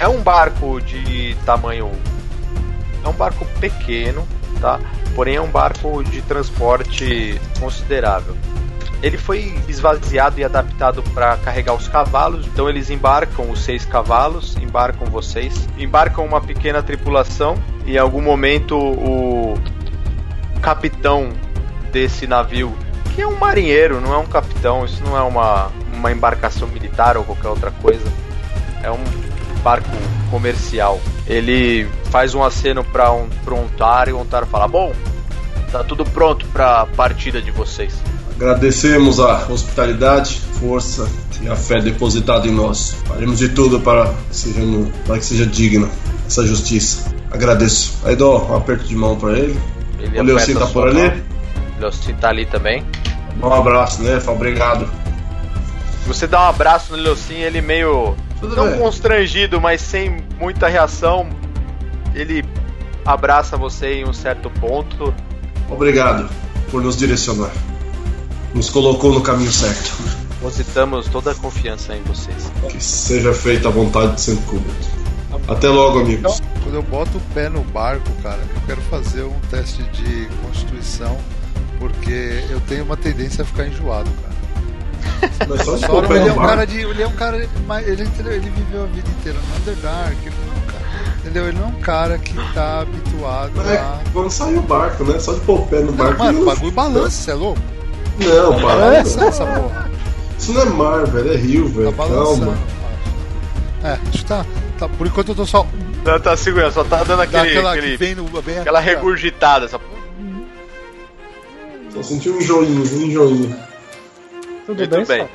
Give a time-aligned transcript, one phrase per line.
[0.00, 1.90] É um barco de tamanho.
[3.04, 4.26] É um barco pequeno,
[4.60, 4.78] tá?
[5.14, 8.36] Porém é um barco de transporte considerável.
[9.02, 14.56] Ele foi esvaziado e adaptado para carregar os cavalos, então eles embarcam os seis cavalos,
[14.56, 19.56] embarcam vocês, embarcam uma pequena tripulação e em algum momento o
[20.60, 21.30] capitão
[21.92, 22.76] desse navio
[23.14, 27.16] que é um marinheiro, não é um capitão, isso não é uma, uma embarcação militar
[27.16, 28.06] ou qualquer outra coisa.
[28.80, 29.27] É um
[29.58, 29.88] barco
[30.30, 31.00] comercial.
[31.26, 34.92] Ele faz um aceno para um, pra um Otário e o Otário fala: Bom,
[35.70, 37.94] tá tudo pronto para a partida de vocês.
[38.36, 41.08] Agradecemos a hospitalidade, força
[41.42, 42.96] e a fé depositada em nós.
[43.06, 44.60] Faremos de tudo para que seja,
[45.06, 45.88] para que seja digna
[46.26, 47.12] essa justiça.
[47.30, 47.94] Agradeço.
[48.04, 49.58] Aí dou um aperto de mão para ele.
[49.98, 51.22] ele o Leocin tá por ali?
[51.76, 52.84] O Leocin tá ali também.
[53.42, 54.20] Um abraço, né?
[54.26, 54.88] Obrigado.
[56.06, 58.16] Você dá um abraço no Leocin, ele meio.
[58.40, 58.78] Tudo não bem.
[58.78, 61.28] constrangido, mas sem muita reação.
[62.14, 62.44] Ele
[63.04, 65.14] abraça você em um certo ponto.
[65.68, 66.28] Obrigado
[66.70, 67.52] por nos direcionar.
[68.54, 69.96] Nos colocou no caminho certo.
[70.30, 72.50] Depositamos toda a confiança em vocês.
[72.68, 74.98] Que seja feita a vontade de Santo Cúbito.
[75.48, 76.40] Até logo, amigos.
[76.62, 81.18] Quando eu boto o pé no barco, cara, eu quero fazer um teste de constituição
[81.78, 84.37] porque eu tenho uma tendência a ficar enjoado, cara.
[85.48, 86.80] Mas só, só ele é um cara de.
[86.80, 87.36] Ele é um cara.
[87.36, 87.48] Ele,
[87.86, 90.16] ele viveu a vida inteira no Underdark.
[90.24, 91.48] Ele não é um cara, entendeu?
[91.48, 94.00] Ele não é um cara que tá habituado é, a.
[94.12, 95.18] Quando sai o barco, né?
[95.18, 96.18] Só de pôr o pé no barco.
[96.18, 97.60] Mano, o bagulho balança, você é louco?
[98.18, 99.90] Não, balança essa porra.
[100.38, 101.92] Isso não é mar, velho, é rio, velho.
[101.92, 102.58] Tá Calma.
[103.82, 104.46] É, acho que tá,
[104.78, 104.88] tá.
[104.88, 105.66] Por enquanto eu tô só.
[106.04, 107.48] Não, tá segurando, só tá dando aquele.
[107.48, 109.98] Aquela, aquele, no, aquela regurgitada, essa porra.
[111.92, 113.67] Só senti um joinho, um joinho.
[114.68, 115.06] Tudo Muito bem?
[115.06, 115.28] bem.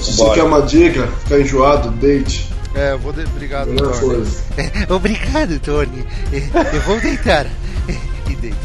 [0.00, 2.52] Se você quer uma dica, ficar enjoado, deite.
[2.74, 3.22] É, eu vou de...
[3.22, 4.14] Obrigado, Melhor Tony.
[4.16, 4.44] Coisa.
[4.92, 6.04] Obrigado, Tony.
[6.32, 7.46] Eu vou deitar.
[8.28, 8.56] e deito.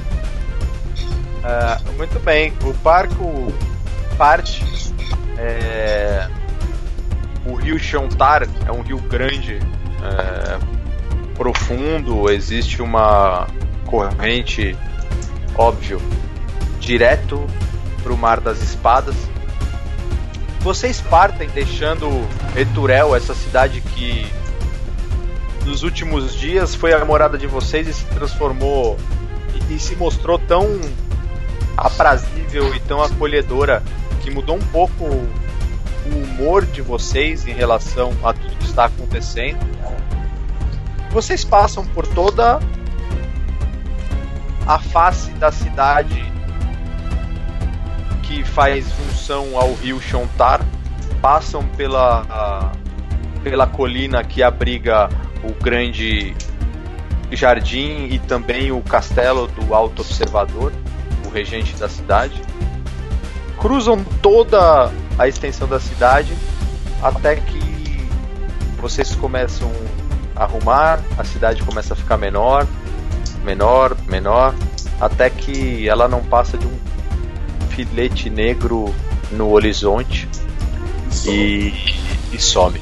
[1.43, 2.51] Uh, muito bem.
[2.63, 3.53] O barco
[4.17, 4.65] parte.
[5.37, 6.27] É...
[7.45, 9.59] O rio Xontar é um rio grande,
[10.01, 10.57] é...
[11.35, 12.27] profundo.
[12.31, 13.47] Existe uma
[13.85, 14.75] corrente,
[15.55, 16.01] óbvio,
[16.79, 17.45] direto
[18.07, 19.15] para o Mar das Espadas.
[20.61, 22.07] Vocês partem deixando
[22.55, 24.25] Eturel, essa cidade que
[25.65, 28.97] nos últimos dias foi a morada de vocês e se transformou
[29.69, 30.79] e, e se mostrou tão
[31.75, 33.83] aprazível e tão acolhedora
[34.21, 39.59] que mudou um pouco o humor de vocês em relação a tudo que está acontecendo.
[41.11, 42.61] Vocês passam por toda
[44.65, 46.36] a face da cidade
[48.43, 50.65] faz função ao rio Chontar
[51.21, 52.71] passam pela, a,
[53.43, 55.09] pela colina que abriga
[55.43, 56.35] o grande
[57.31, 60.71] jardim e também o castelo do Alto Observador,
[61.25, 62.41] o regente da cidade.
[63.59, 66.33] Cruzam toda a extensão da cidade
[67.01, 68.07] até que
[68.79, 69.71] vocês começam
[70.35, 72.67] a arrumar, a cidade começa a ficar menor,
[73.43, 74.53] menor, menor,
[75.01, 76.86] até que ela não passa de um
[77.77, 78.91] filete negro
[79.31, 80.27] no horizonte
[81.27, 81.71] e,
[82.33, 82.81] e some.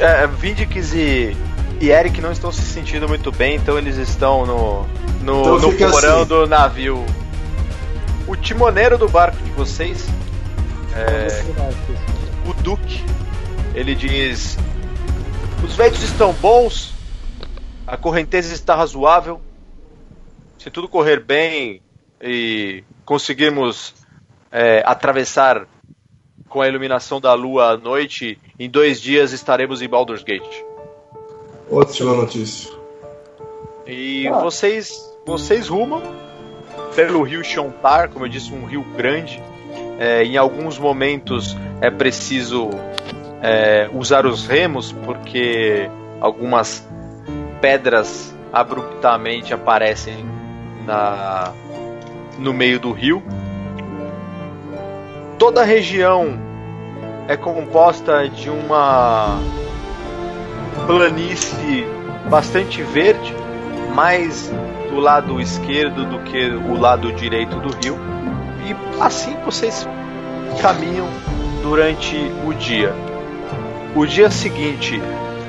[0.00, 1.36] É, Vindix e,
[1.78, 4.86] e Eric não estão se sentindo muito bem, então eles estão no,
[5.20, 6.28] no, então no porão assim.
[6.28, 7.04] do navio.
[8.26, 10.06] O timoneiro do barco de vocês,
[10.94, 11.44] é,
[12.48, 13.04] o Duque,
[13.74, 14.56] ele diz:
[15.62, 16.94] Os ventos estão bons,
[17.86, 19.38] a correnteza está razoável.
[20.58, 21.82] Se tudo correr bem
[22.22, 23.92] e conseguirmos
[24.54, 25.66] é, atravessar
[26.48, 30.62] com a iluminação da lua à noite, em dois dias estaremos em Baldur's Gate.
[31.68, 32.72] Ótima notícia.
[33.84, 34.38] E ah.
[34.38, 36.00] vocês, vocês rumam
[36.94, 39.42] pelo rio Chontar, como eu disse, um rio grande.
[39.98, 42.70] É, em alguns momentos é preciso
[43.42, 45.90] é, usar os remos porque
[46.20, 46.86] algumas
[47.60, 50.24] pedras abruptamente aparecem
[50.86, 51.52] na,
[52.38, 53.20] no meio do rio
[55.38, 56.38] toda a região
[57.28, 59.38] é composta de uma
[60.86, 61.86] planície
[62.28, 63.34] bastante verde,
[63.94, 64.52] mais
[64.90, 67.98] do lado esquerdo do que o lado direito do rio.
[68.66, 69.86] E assim vocês
[70.60, 71.08] caminham
[71.62, 72.16] durante
[72.46, 72.94] o dia.
[73.94, 75.00] O dia seguinte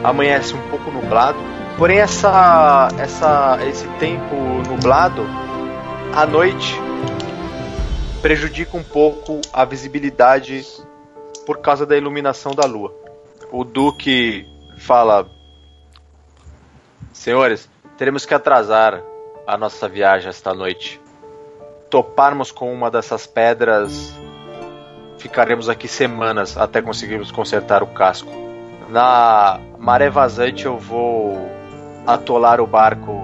[0.04, 1.38] amanhece um pouco nublado,
[1.78, 4.36] porém essa, essa, esse tempo
[4.70, 5.26] nublado
[6.16, 6.85] à noite
[8.25, 10.66] prejudica um pouco a visibilidade
[11.45, 12.92] por causa da iluminação da lua.
[13.51, 14.48] O Duque
[14.80, 15.30] fala:
[17.13, 17.69] Senhores,
[18.00, 19.04] teremos que atrasar
[19.45, 21.00] a nossa viagem esta noite.
[21.88, 24.12] Toparmos com uma dessas pedras,
[25.19, 28.31] ficaremos aqui semanas até conseguirmos consertar o casco.
[28.89, 31.48] Na maré vazante, eu vou
[32.07, 33.24] atolar o barco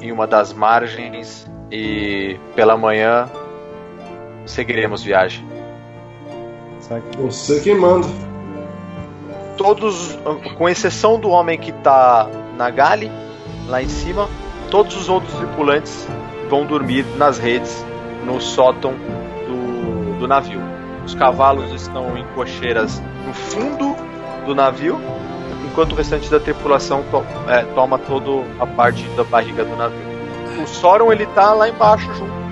[0.00, 3.30] em uma das margens e pela manhã
[4.46, 5.46] seguiremos viagem.
[7.18, 8.06] Você quem manda.
[9.56, 10.18] Todos,
[10.58, 13.10] com exceção do homem que está na gale,
[13.68, 14.28] lá em cima,
[14.70, 16.06] todos os outros tripulantes
[16.50, 17.84] vão dormir nas redes,
[18.26, 18.92] no sótão
[19.46, 20.60] do, do navio.
[21.06, 23.96] Os cavalos estão em cocheiras no fundo
[24.44, 24.98] do navio,
[25.64, 30.14] enquanto o restante da tripulação to, é, toma toda a parte da barriga do navio.
[30.62, 32.43] O Soron ele tá lá embaixo junto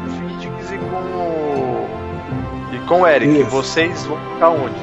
[2.92, 3.40] com o Eric.
[3.40, 3.48] Isso.
[3.48, 4.76] Vocês vão ficar onde?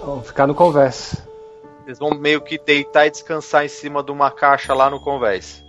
[0.00, 1.22] Vamos ficar no conversa.
[1.84, 5.62] Eles vão meio que deitar e descansar em cima de uma caixa lá no convés.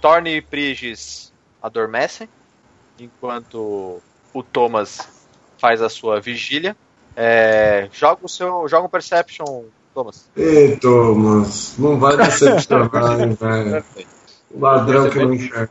[0.00, 1.30] Thorne e Prigis
[1.62, 2.26] adormecem,
[2.98, 4.00] enquanto
[4.32, 5.06] o Thomas
[5.58, 6.74] faz a sua vigília.
[7.14, 8.66] É, joga o seu.
[8.68, 10.30] Joga um Perception, Thomas.
[10.34, 12.88] Ei, Thomas, não vai decepcionar,
[13.36, 13.84] velho.
[14.50, 15.70] O ladrão que não enxerga.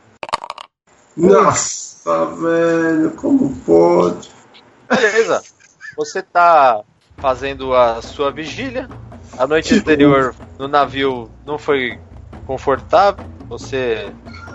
[1.16, 4.30] Nossa, velho, como pode?
[4.88, 5.42] Beleza.
[5.96, 6.82] Você tá
[7.18, 8.88] fazendo a sua vigília,
[9.38, 11.98] a noite anterior no navio não foi
[12.46, 14.12] confortável, você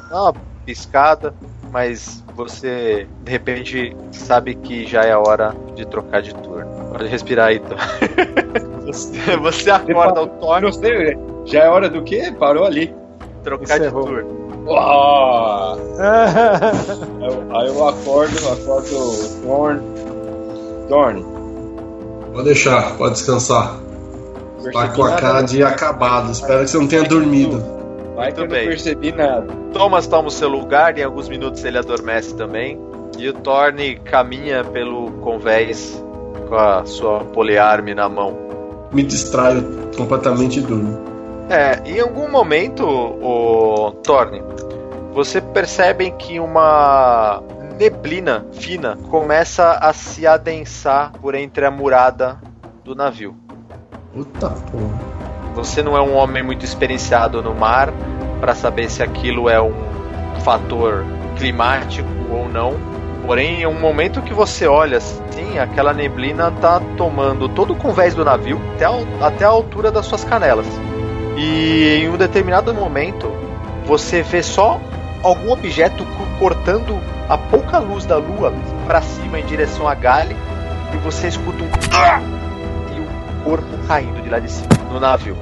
[0.09, 1.33] dá uma piscada,
[1.71, 6.69] mas você de repente sabe que já é a hora de trocar de turno.
[6.91, 7.77] Pode respirar aí, então.
[8.85, 10.27] você, você acorda o
[10.71, 12.33] sei, já é hora do quê?
[12.37, 12.93] Parou ali.
[13.43, 14.03] Trocar Encerrou.
[14.03, 14.40] de turno.
[14.65, 15.75] Oh!
[17.55, 19.81] aí eu acordo, acordo o Thorn.
[20.87, 21.25] Thorn.
[22.31, 23.79] Pode deixar, pode descansar.
[24.71, 26.31] Tá com a cara de acabado.
[26.31, 27.63] Espero que você não tenha dormido.
[28.15, 29.47] Vai que eu não percebi nada.
[29.73, 32.79] Thomas toma o seu lugar, em alguns minutos ele adormece também.
[33.17, 36.01] E o Thorne caminha pelo convés
[36.47, 38.37] com a sua poliarme na mão.
[38.91, 39.63] Me distraio
[39.97, 41.10] completamente e durmo.
[41.51, 44.41] É, em algum momento, o Thorne,
[45.11, 47.43] você percebe que uma
[47.77, 52.39] neblina fina começa a se adensar por entre a murada
[52.85, 53.35] do navio.
[54.13, 54.97] Puta porra.
[55.53, 57.91] Você não é um homem muito experienciado no mar
[58.39, 59.73] para saber se aquilo é um
[60.45, 61.03] fator
[61.37, 62.75] climático ou não.
[63.25, 68.15] Porém, em um momento que você olha assim, aquela neblina tá tomando todo o convés
[68.15, 70.65] do navio até a, até a altura das suas canelas.
[71.37, 73.31] E em um determinado momento,
[73.85, 74.79] você vê só
[75.23, 76.05] algum objeto
[76.39, 76.99] cortando
[77.29, 78.53] a pouca luz da lua
[78.85, 80.35] para cima em direção a Gale
[80.93, 81.69] e você escuta um
[83.43, 85.37] corpo caindo de lá de cima, no navio.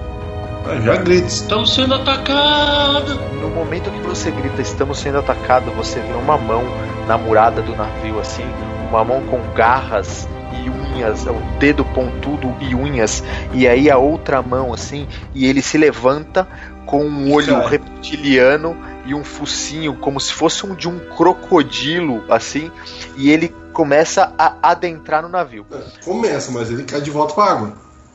[0.65, 1.27] Ah, já grita.
[1.27, 3.19] Estamos sendo atacados!
[3.41, 6.63] No momento que você grita, estamos sendo atacados, você vê uma mão
[7.07, 8.45] na murada do navio, assim,
[8.89, 14.41] uma mão com garras e unhas, o dedo pontudo e unhas, e aí a outra
[14.41, 16.47] mão, assim, e ele se levanta
[16.85, 17.67] com um olho Cara.
[17.69, 18.75] reptiliano
[19.05, 22.71] e um focinho como se fosse um de um crocodilo, assim,
[23.15, 25.65] e ele começa a adentrar no navio.
[26.03, 27.73] Começa, mas ele cai de volta para água.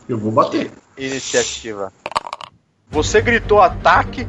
[0.08, 0.70] Eu vou bater.
[0.98, 1.92] Iniciativa.
[2.90, 4.26] Você gritou ataque.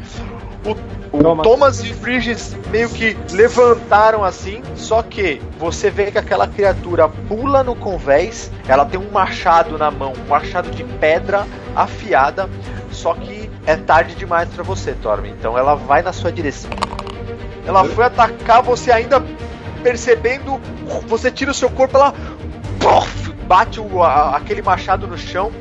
[0.66, 0.72] O,
[1.18, 7.08] o Thomas e Bridges meio que levantaram assim, só que você vê que aquela criatura
[7.08, 11.46] pula no convés, ela tem um machado na mão, um machado de pedra
[11.76, 12.50] afiada,
[12.92, 15.30] só que é tarde demais para você, Torme.
[15.30, 16.72] Então ela vai na sua direção.
[17.66, 19.24] Ela foi atacar você ainda
[19.84, 20.60] percebendo,
[21.08, 22.14] você tira o seu corpo, ela
[23.48, 25.52] bate o, a, aquele machado no chão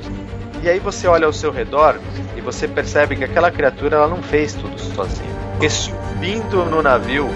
[0.64, 1.96] e aí você olha ao seu redor
[2.34, 5.28] e você percebe que aquela criatura ela não fez tudo sozinha.
[5.50, 7.28] Porque subindo no navio,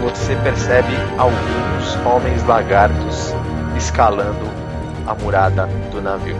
[0.00, 3.34] você percebe alguns homens lagartos
[3.76, 4.48] escalando
[5.06, 6.36] a murada do navio.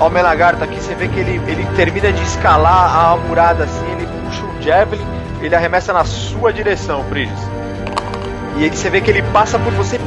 [0.00, 4.06] Homem lagarto aqui você vê que ele, ele termina de escalar a murada assim, ele
[4.06, 5.06] puxa o javelin,
[5.42, 7.38] ele arremessa na sua direção, Bridges.
[8.56, 10.00] E aí você vê que ele passa por você,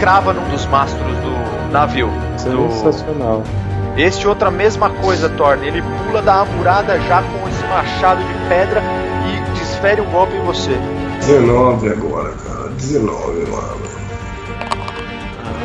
[0.00, 2.10] crava num dos mastros do navio.
[2.36, 3.44] Sensacional.
[3.44, 3.65] Do
[3.96, 5.66] Este outra mesma coisa, Thorne.
[5.66, 8.82] Ele pula da murada já com esse machado de pedra
[9.26, 10.78] e desfere um golpe em você.
[11.20, 12.68] 19 agora, cara.
[12.68, 13.80] 19, mano.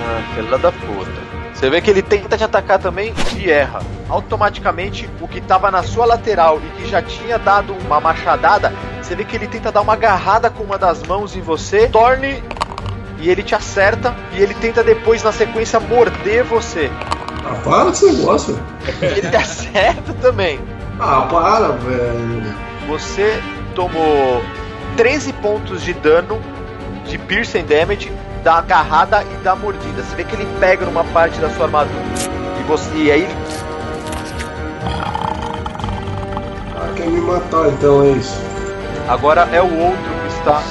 [0.08, 1.22] Ah, filha da puta.
[1.54, 3.82] Você vê que ele tenta te atacar também e erra.
[4.10, 9.14] Automaticamente, o que estava na sua lateral e que já tinha dado uma machadada, você
[9.14, 12.42] vê que ele tenta dar uma agarrada com uma das mãos em você, torne
[13.20, 16.90] e ele te acerta e ele tenta depois na sequência morder você.
[17.46, 18.60] Ah, para com esse negócio.
[19.02, 20.60] Ele te acerta também.
[21.00, 22.54] Ah, para, velho.
[22.88, 23.42] Você
[23.76, 24.44] tomou
[24.98, 26.40] 13 pontos de dano
[27.06, 28.12] de piercing damage
[28.44, 30.04] da agarrada e da mordida.
[30.04, 31.96] Você vê que ele pega numa parte da sua armadura.
[32.60, 33.28] E você e aí
[36.76, 38.40] Ah, quer me matar então, é isso.
[39.08, 40.62] Agora é o outro que está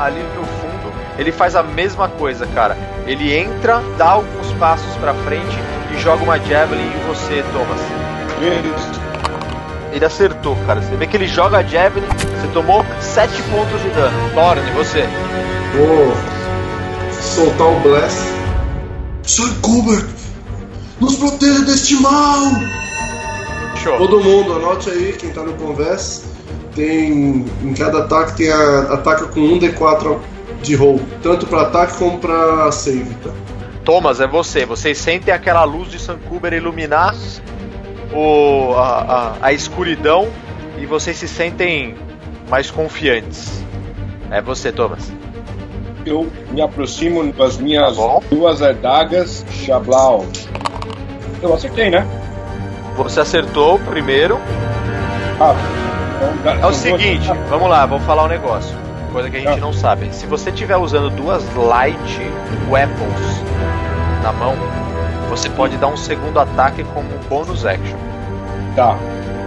[0.00, 0.92] ali no fundo.
[1.18, 2.76] Ele faz a mesma coisa, cara.
[3.06, 5.58] Ele entra, dá alguns passos para frente
[5.94, 7.80] e joga uma javelin em você, Thomas.
[9.92, 10.82] Ele acertou, cara.
[10.82, 14.30] Você vê que ele joga a javelin, você tomou 7 pontos de dano.
[14.34, 15.08] Thorne, você.
[15.76, 16.12] Vou
[17.12, 18.34] soltar o Blast.
[19.22, 20.06] Sir Kubert,
[21.00, 22.52] nos proteja deste mal!
[23.82, 23.96] Show.
[23.96, 26.24] Todo mundo, anote aí, quem tá no Converse.
[26.74, 27.46] Tem.
[27.62, 30.18] Em cada ataque tem a, ataca com 1d4
[30.62, 31.00] de roll.
[31.22, 33.30] Tanto para ataque como para save, tá?
[33.84, 34.64] Thomas, é você.
[34.64, 37.14] Vocês sentem aquela luz de Sankuber iluminar
[38.12, 40.28] o, a, a, a escuridão
[40.78, 41.94] e vocês se sentem
[42.48, 43.62] mais confiantes.
[44.30, 45.12] É você, Thomas.
[46.06, 50.26] Eu me aproximo das minhas Tá duas adagas Xablau.
[51.42, 52.06] Eu acertei, né?
[52.96, 54.38] Você acertou primeiro.
[55.40, 55.54] Ah,
[56.40, 58.83] então, É o seguinte, vamos lá, vamos falar um negócio.
[59.14, 60.12] Coisa que a gente não sabe.
[60.12, 62.20] Se você estiver usando duas light
[62.68, 63.44] weapons
[64.24, 64.56] na mão,
[65.30, 67.96] você pode dar um segundo ataque como um bônus action.
[68.74, 68.98] Tá.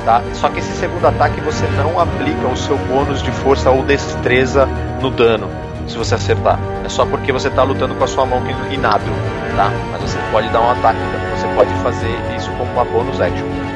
[0.05, 0.23] Tá?
[0.35, 4.65] Só que esse segundo ataque você não aplica o seu bônus de força ou destreza
[5.01, 5.49] no dano,
[5.85, 6.57] se você acertar.
[6.85, 9.11] É só porque você tá lutando com a sua mão inábil,
[9.57, 9.69] tá?
[9.91, 13.66] Mas você pode dar um ataque, então você pode fazer isso como uma bônus action.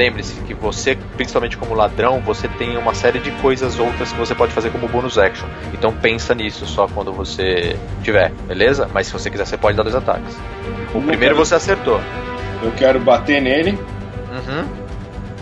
[0.00, 4.34] Lembre-se que você, principalmente como ladrão, você tem uma série de coisas outras que você
[4.34, 5.46] pode fazer como bônus action.
[5.74, 8.88] Então pensa nisso só quando você tiver, beleza?
[8.94, 10.34] Mas se você quiser, você pode dar dois ataques.
[10.94, 12.00] O Não primeiro quero- você acertou.
[12.62, 13.78] Eu quero bater nele,
[14.32, 14.64] Uhum.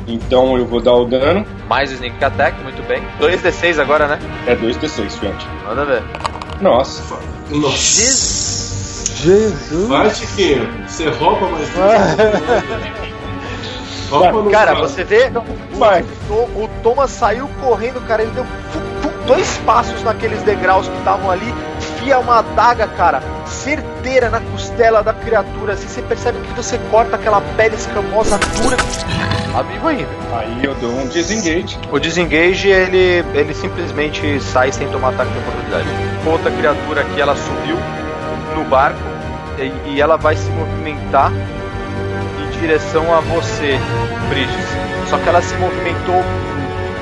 [0.09, 1.47] então eu vou dar o dano.
[1.69, 3.01] Mais o sneak attack, muito bem.
[3.21, 4.19] 2d6 agora, né?
[4.45, 5.47] É 2d6, frente.
[5.67, 6.03] Manda ver.
[6.61, 7.17] Nossa.
[7.49, 9.15] Nossa.
[9.23, 9.87] Jesus.
[9.87, 10.69] Vai, Chiquinho.
[10.89, 11.69] Você rouba mais
[14.51, 15.31] Cara, você vê,
[15.75, 16.05] Vai.
[16.31, 18.47] o, o Thomas saiu correndo, cara, ele deu
[19.27, 21.55] dois passos naqueles degraus que estavam ali,
[21.99, 27.17] fia uma adaga, cara, certeira na costela da criatura, assim, você percebe que você corta
[27.17, 28.77] aquela pele escamosa dura,
[29.53, 30.09] tá vivo ainda.
[30.33, 31.79] Aí eu dou um disengage.
[31.93, 35.87] O desengage, ele, ele simplesmente sai sem tomar ataque de oportunidade.
[36.27, 37.77] Outra criatura aqui, ela subiu
[38.57, 38.99] no barco
[39.59, 41.31] e, e ela vai se movimentar
[42.59, 43.79] direção a você,
[44.29, 45.09] Bridges.
[45.09, 46.23] Só que ela se movimentou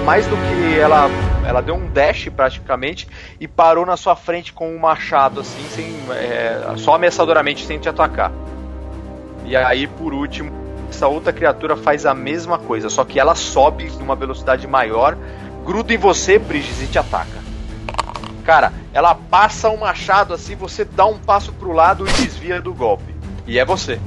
[0.04, 1.08] mais do que ela.
[1.44, 3.06] Ela deu um dash praticamente
[3.40, 7.88] e parou na sua frente com um machado, assim, sem, é, só ameaçadoramente, sem te
[7.88, 8.32] atacar.
[9.44, 10.50] E aí, por último,
[10.90, 15.16] essa outra criatura faz a mesma coisa, só que ela sobe numa velocidade maior,
[15.64, 17.46] gruda em você, Bridges, e te ataca.
[18.44, 22.74] Cara, ela passa o machado assim, você dá um passo pro lado e desvia do
[22.74, 23.14] golpe.
[23.46, 24.00] E é você.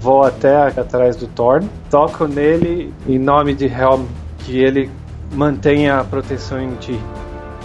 [0.00, 4.04] Vou até atrás do Thorn, toco nele em nome de Helm,
[4.38, 4.90] que ele
[5.32, 6.98] mantenha a proteção em ti.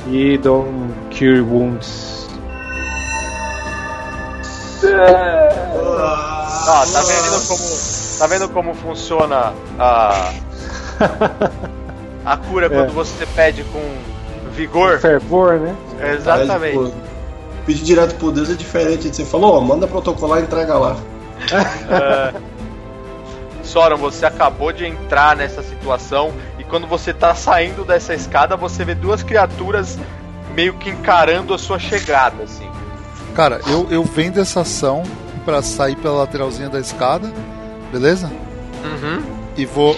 [0.07, 2.27] E dou um Cure Wounds.
[4.83, 7.61] Ah, tá vendo como,
[8.17, 10.31] tá vendo como funciona a,
[12.25, 13.81] a cura quando você pede com
[14.51, 14.99] vigor?
[14.99, 15.75] Fervor, né?
[16.13, 16.77] Exatamente.
[16.77, 16.91] Pô,
[17.65, 19.13] Pedir direto pro Deus é diferente.
[19.13, 20.97] Você falou, ó, manda protocolar e entrega lá.
[21.89, 22.33] É.
[23.63, 28.83] Soron, você acabou de entrar nessa situação e quando você tá saindo dessa escada, você
[28.83, 29.97] vê duas criaturas
[30.55, 32.69] meio que encarando a sua chegada, assim.
[33.35, 35.03] Cara, eu, eu vendo essa ação
[35.45, 37.31] pra sair pela lateralzinha da escada,
[37.91, 38.29] beleza?
[38.83, 39.21] Uhum.
[39.55, 39.97] E vou.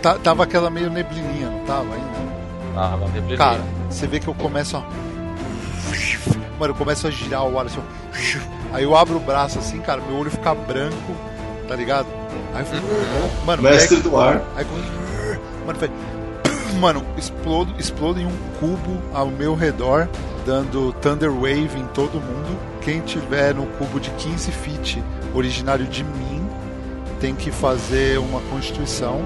[0.00, 2.16] Tá- tava aquela meio neblininha, não tava ainda?
[2.76, 3.36] Ah, uma neblina.
[3.36, 4.82] Cara, você vê que eu começo a.
[6.58, 7.80] Mano, eu começo a girar o ar assim.
[8.72, 11.14] Aí eu abro o braço assim, cara, meu olho fica branco,
[11.68, 12.06] tá ligado?
[12.54, 12.86] Aí eu fico.
[13.44, 14.42] Mano, Mestre pega- do ar.
[14.56, 15.66] Aí quando.
[15.66, 15.90] Mano, foi.
[16.80, 20.08] Mano, explodo, explodo em um cubo ao meu redor,
[20.44, 22.56] dando Thunder Wave em todo mundo.
[22.82, 25.02] Quem tiver no cubo de 15 feet,
[25.34, 26.46] originário de mim,
[27.20, 29.24] tem que fazer uma constituição,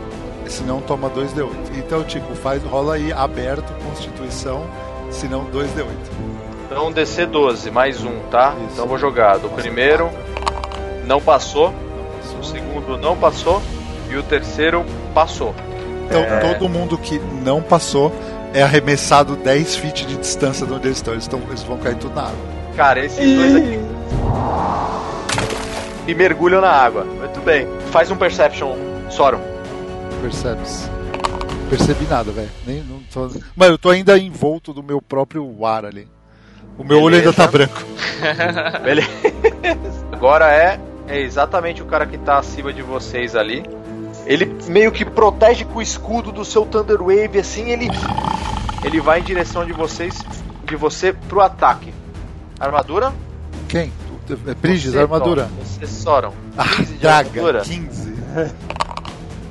[0.49, 1.51] senão toma 2d8.
[1.77, 4.65] Então, tipo, faz, rola aí aberto constituição,
[5.11, 5.87] senão 2d8.
[6.71, 8.55] Então DC 12, mais um, tá?
[8.57, 8.75] Isso.
[8.75, 9.39] Então vou jogar.
[9.39, 10.09] Do primeiro
[11.05, 11.75] não passou,
[12.39, 13.61] o segundo não passou
[14.09, 15.53] e o terceiro passou.
[16.07, 16.39] Então, É.
[16.41, 18.13] todo mundo que não passou
[18.55, 21.15] é arremessado 10 feet de distância de onde eles estão.
[21.15, 22.39] Eles, estão, eles vão cair tudo na água.
[22.77, 23.79] Cara, esses dois aqui.
[26.07, 27.05] E mergulham na água.
[27.05, 27.67] Muito bem.
[27.91, 28.77] Faz um Perception,
[29.09, 29.41] Soron.
[30.23, 30.89] Percebes?
[31.69, 32.49] Percebi nada, velho.
[32.67, 33.29] Nem, não tô...
[33.55, 36.09] Mano, eu tô ainda envolto do meu próprio ar ali.
[36.79, 37.45] O meu olho ainda Beleza.
[37.45, 37.83] tá branco.
[38.83, 40.07] Beleza.
[40.13, 43.65] Agora é, é exatamente o cara que tá acima de vocês ali.
[44.27, 47.89] Ele meio que protege com o escudo do seu Thunder Wave, assim, ele.
[48.85, 50.23] Ele vai em direção de vocês.
[50.65, 51.93] De você pro ataque.
[52.59, 53.13] Armadura?
[53.69, 53.93] Quem?
[54.97, 55.51] É armadura.
[55.59, 56.33] Você Soron.
[56.57, 57.61] Ah, 15 de draga, armadura?
[57.63, 58.15] 15.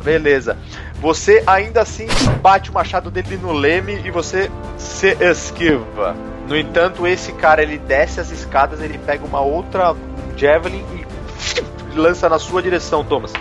[0.03, 0.57] Beleza.
[1.01, 2.07] Você ainda assim
[2.41, 6.15] bate o machado dele no leme e você se esquiva.
[6.49, 9.95] No entanto, esse cara ele desce as escadas, ele pega uma outra
[10.35, 13.31] javelin e lança na sua direção, Thomas.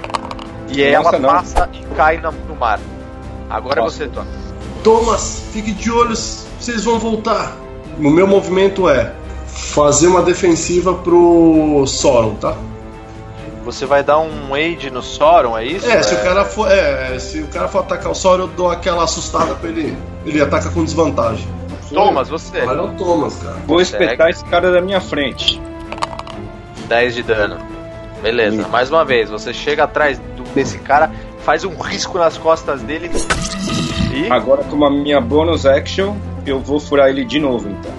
[0.68, 1.28] E ela Nossa, não.
[1.30, 2.78] passa e cai no mar.
[3.48, 3.96] Agora é Nossa.
[3.96, 4.28] você, Thomas.
[4.84, 7.56] Thomas, fique de olho, vocês vão voltar.
[7.98, 9.14] O meu movimento é
[9.46, 12.54] fazer uma defensiva pro Soron, tá?
[13.64, 15.90] Você vai dar um aid no Soron, é isso?
[15.90, 18.70] É, se o cara for, é, se o cara for atacar o Soron, eu dou
[18.70, 19.96] aquela assustada pra ele.
[20.26, 21.48] Ele ataca com desvantagem.
[21.94, 22.64] Thomas, você.
[22.64, 23.56] Não Thomas, cara.
[23.66, 25.60] Vou espetar esse cara da minha frente.
[26.88, 27.58] 10 de dano.
[28.22, 28.70] Beleza, Hum.
[28.70, 31.10] mais uma vez, você chega atrás do- desse cara,
[31.44, 33.10] faz um risco nas costas dele
[34.12, 37.92] e Agora com a minha bonus action, eu vou furar ele de novo, então.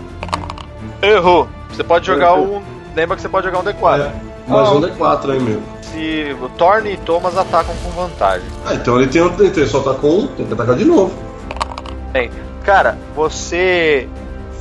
[1.01, 1.48] errou.
[1.72, 2.58] Você pode jogar Errou.
[2.58, 2.62] um.
[2.96, 4.01] Lembra que você pode jogar um D4.
[4.01, 4.12] É,
[4.51, 5.62] mais Ah, um D4 aí, meu.
[5.81, 8.46] Se o Thorne e Thomas atacam com vantagem.
[8.65, 11.13] Ah, então ele tem outro, ele só atacou um, tem que atacar de novo.
[12.12, 12.30] Bem,
[12.69, 14.08] cara, você.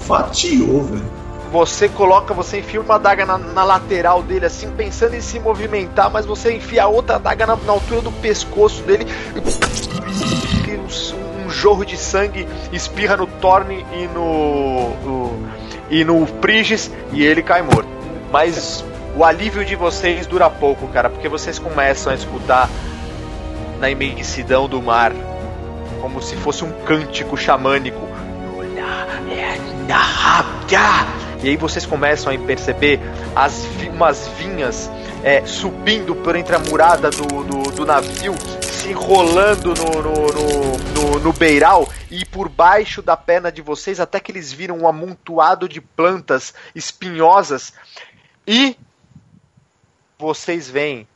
[0.07, 1.05] Fatiou, velho.
[1.53, 6.11] Você coloca, você enfia uma adaga na, na lateral dele, assim, pensando em se movimentar,
[6.11, 9.07] mas você enfia outra adaga na, na altura do pescoço dele.
[10.67, 14.91] E um, um jorro de sangue espirra no Thorne e no.
[15.05, 15.49] no-
[15.91, 17.89] e no Prigis e ele cai morto.
[18.31, 18.85] Mas
[19.17, 22.69] o alívio de vocês dura pouco, cara, porque vocês começam a escutar
[23.81, 25.13] na imensidão do mar,
[26.01, 28.01] como se fosse um cântico xamânico.
[31.43, 33.01] E aí vocês começam a perceber
[33.35, 33.65] as
[33.99, 34.89] umas vinhas
[35.25, 38.33] é, subindo por entre a murada do, do, do navio,
[38.63, 43.99] se enrolando no, no, no, no, no beiral e por baixo da perna de vocês,
[43.99, 47.73] até que eles viram um amontoado de plantas espinhosas.
[48.47, 48.77] E
[50.17, 51.09] vocês veem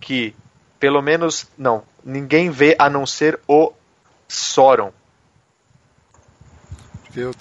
[0.00, 0.34] que,
[0.78, 3.72] pelo menos, não, ninguém vê a não ser o
[4.28, 4.92] Soron.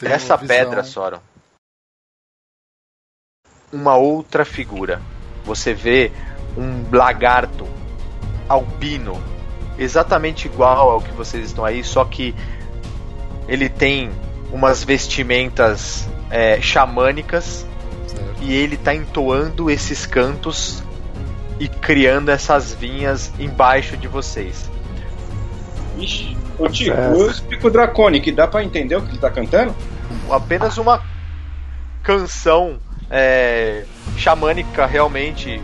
[0.01, 1.19] Essa pedra, Soron.
[3.71, 5.01] Uma outra figura.
[5.43, 6.11] Você vê
[6.57, 7.67] um lagarto
[8.47, 9.21] albino,
[9.77, 12.33] exatamente igual ao que vocês estão aí, só que
[13.47, 14.09] ele tem
[14.51, 17.65] umas vestimentas é, xamânicas
[18.07, 18.41] Certo.
[18.41, 20.81] e ele tá entoando esses cantos
[21.59, 24.69] e criando essas vinhas embaixo de vocês.
[25.97, 27.07] Ixi, ô Tico, É.
[27.13, 29.75] eu explico o Draconic, dá pra entender o que ele tá cantando?
[30.31, 31.01] apenas uma
[32.03, 33.83] canção é,
[34.17, 35.61] xamânica realmente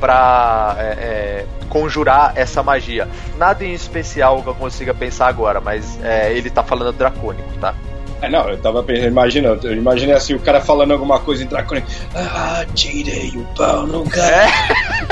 [0.00, 3.08] pra é, é, conjurar essa magia.
[3.38, 7.74] Nada em especial que eu consiga pensar agora, mas é, ele tá falando dracônico, tá?
[8.22, 11.86] Ah, não, eu tava imaginando, eu imaginei assim, o cara falando alguma coisa em Draconic.
[12.14, 14.46] Ah, tirei o pau no cara.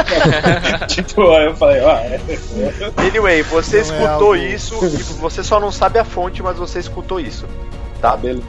[0.87, 2.21] tipo, aí eu falei, ah, é.
[3.09, 6.57] Anyway, você Não é escutou algo- isso e você só não sabe a fonte, mas
[6.57, 7.47] você escutou isso.
[8.01, 8.17] Tá?
[8.17, 8.43] beleza.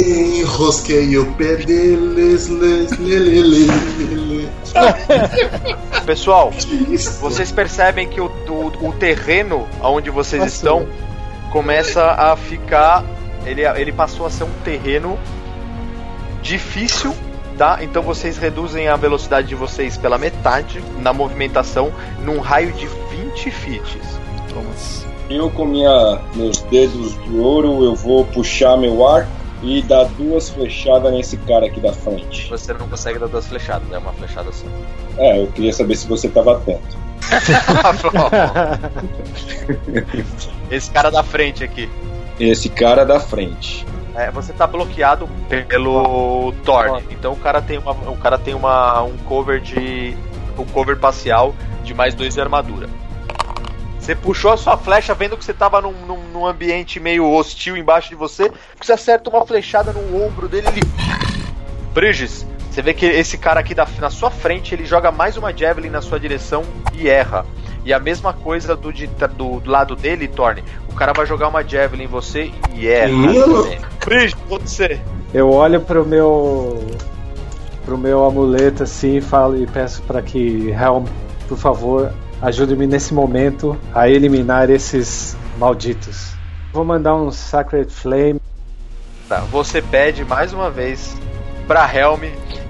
[0.00, 3.66] Enrosquei o pé deles, les, lê.
[6.06, 6.52] Pessoal,
[7.20, 10.54] vocês percebem que o, o, o terreno onde vocês Nossa.
[10.56, 10.88] estão
[11.50, 13.04] começa a ficar.
[13.44, 15.18] Ele, ele passou a ser um terreno
[16.42, 17.14] difícil,
[17.56, 17.78] tá?
[17.82, 21.92] Então vocês reduzem a velocidade de vocês pela metade na movimentação
[22.24, 23.98] num raio de 20 feet.
[24.52, 25.06] Thomas.
[25.30, 29.28] Eu com minha, meus dedos de ouro, eu vou puxar meu ar
[29.62, 32.50] e dar duas flechadas nesse cara aqui da frente.
[32.50, 34.66] Você não consegue dar duas flechadas, é uma flechada só.
[35.16, 36.98] É, eu queria saber se você tava atento.
[40.70, 41.88] Esse cara da frente aqui.
[42.38, 43.86] Esse cara da frente.
[44.14, 45.28] É, você tá bloqueado
[45.68, 47.02] pelo Thorn.
[47.10, 50.16] Então o cara tem uma, o cara tem uma um cover de
[50.58, 52.88] um cover parcial de mais 2 de armadura.
[53.98, 57.76] Você puxou a sua flecha vendo que você tava num, num, num, ambiente meio hostil
[57.76, 58.50] embaixo de você.
[58.80, 60.80] Você acerta uma flechada no ombro dele ele.
[61.94, 65.56] Bridges, você vê que esse cara aqui da, na sua frente ele joga mais uma
[65.56, 67.46] Javelin na sua direção e erra.
[67.84, 70.62] E a mesma coisa do, de, do, do lado dele, Torne.
[70.88, 73.12] O cara vai jogar uma Javelin em você e erra.
[74.04, 75.00] Bridges, você.
[75.34, 76.86] Eu olho pro meu.
[77.84, 81.04] pro meu amuleto assim e falo e peço para que Helm,
[81.48, 86.32] por favor, Ajude-me nesse momento a eliminar esses malditos.
[86.72, 88.40] Vou mandar um Sacred Flame.
[89.28, 91.16] Tá, você pede mais uma vez
[91.68, 92.24] pra Helm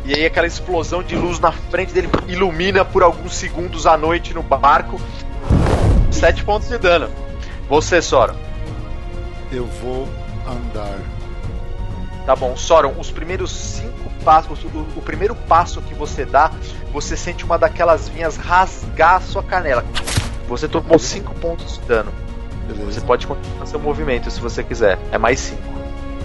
[0.05, 4.35] e aí aquela explosão de luz na frente dele ilumina por alguns segundos à noite
[4.35, 5.01] no barco.
[6.11, 7.09] Sete pontos de dano.
[7.69, 8.35] Você, Sora.
[9.51, 10.09] Eu vou
[10.47, 10.99] andar.
[12.27, 16.53] Tá bom, Soron, os primeiros cinco passos, o, o, primeiro passo que você dá,
[16.93, 19.85] você sente uma daquelas vinhas rasgar a sua canela.
[20.49, 22.13] Você tomou cinco pontos de dano.
[22.67, 22.93] Beleza.
[22.93, 24.99] Você pode continuar seu movimento se você quiser.
[25.11, 25.63] É mais cinco.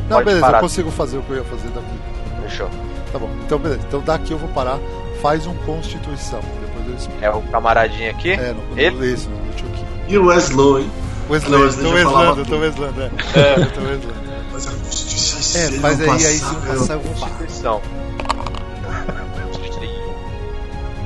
[0.08, 0.58] Não, pode beleza, parar.
[0.58, 2.00] eu consigo fazer o que eu ia fazer daqui.
[2.44, 2.70] Fechou.
[3.12, 3.82] Tá bom, então beleza.
[3.88, 4.80] Então daqui eu vou parar.
[5.22, 6.40] Faz um Constituição.
[6.62, 8.32] Depois eu É o camaradinho aqui?
[8.32, 9.14] É, no, Ele?
[9.14, 9.86] Isso, no aqui.
[10.08, 10.90] E o Weslow, hein?
[11.30, 13.12] Wesley, tô Weslando, tô Weslando, é.
[13.36, 14.16] É, tô Weslando.
[14.54, 17.82] Mas a Constituição é, mas aí, aí se passar, eu vou Constituição.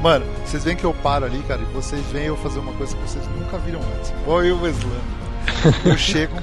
[0.02, 2.96] Mano, vocês veem que eu paro ali, cara, e vocês veem eu fazer uma coisa
[2.96, 4.12] que vocês nunca viram antes.
[4.22, 5.22] Igual eu, Weslando.
[5.84, 6.36] Eu chego,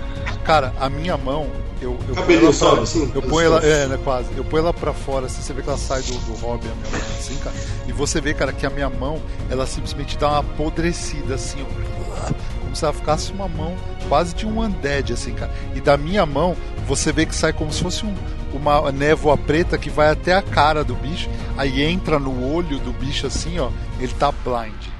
[0.44, 1.46] cara, a minha mão,
[1.80, 4.28] eu, eu ponho ela pra, assim, eu ponho ela, é, né, quase.
[4.36, 6.74] Eu ponho ela pra fora, assim, você vê que ela sai do, do hobby, a
[6.74, 7.56] minha mão, assim, cara.
[7.86, 12.32] E você vê, cara, que a minha mão, ela simplesmente dá uma apodrecida, assim, ó,
[12.62, 13.74] como se ela ficasse uma mão
[14.08, 15.52] quase de um undead, assim, cara.
[15.74, 18.14] E da minha mão, você vê que sai como se fosse um,
[18.52, 22.92] uma névoa preta que vai até a cara do bicho, aí entra no olho do
[22.92, 24.97] bicho assim, ó, ele tá blind.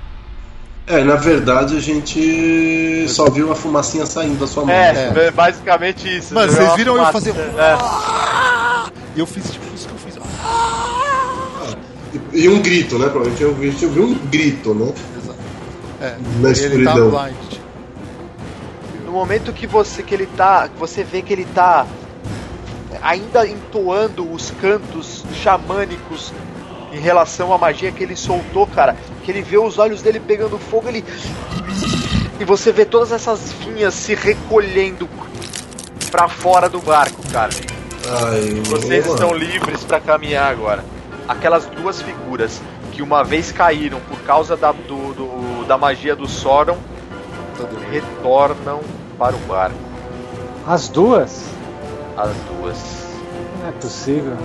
[0.88, 4.74] É, na verdade a gente só viu a fumacinha saindo da sua mão.
[4.74, 5.31] É, é.
[5.31, 6.35] basicamente isso.
[6.35, 7.35] Mano, vocês viram eu fazer.
[7.37, 8.88] É.
[9.14, 10.16] E eu fiz tipo isso que eu fiz.
[12.33, 13.09] E, e um grito, né?
[13.09, 14.92] Provavelmente eu vi, eu vi um grito, né?
[15.22, 15.38] Exato.
[16.01, 17.27] É, na escuridão.
[17.27, 17.59] Ele tá.
[19.05, 21.87] No momento que você que ele tá, você vê que ele tá
[23.03, 26.33] ainda entoando os cantos xamânicos
[26.92, 30.59] em relação à magia que ele soltou, cara, que ele vê os olhos dele pegando
[30.59, 31.05] fogo, ele
[32.40, 35.09] e você vê todas essas vinhas se recolhendo
[36.11, 37.51] para fora do barco, cara.
[38.07, 39.14] Ai, Vocês boa.
[39.16, 40.85] estão livres para caminhar agora.
[41.27, 42.61] Aquelas duas figuras
[42.92, 46.79] que uma vez caíram por causa da, do, do da magia do Soron
[47.90, 48.81] retornam
[49.18, 49.77] para o barco.
[50.66, 51.44] As duas?
[52.16, 52.79] As duas.
[53.61, 54.37] Não é possível.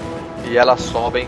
[0.46, 1.28] E elas sobem.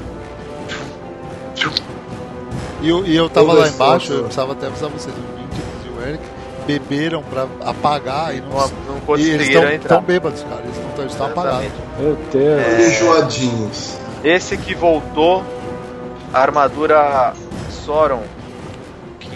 [2.86, 5.90] E eu, e eu tava lá embaixo, eu precisava até avisar vocês, o Vinicius e
[5.90, 6.24] o Eric
[6.68, 10.62] beberam pra apagar e não, não, não conseguiram e eles estão bêbados, cara.
[11.00, 11.72] Eles estão apagados.
[12.00, 12.62] Meu Deus.
[12.62, 12.88] É...
[12.88, 13.98] Enjoadinhos.
[14.24, 15.44] Esse que voltou,
[16.32, 17.34] a armadura
[17.72, 18.22] Soron
[19.20, 19.36] 15.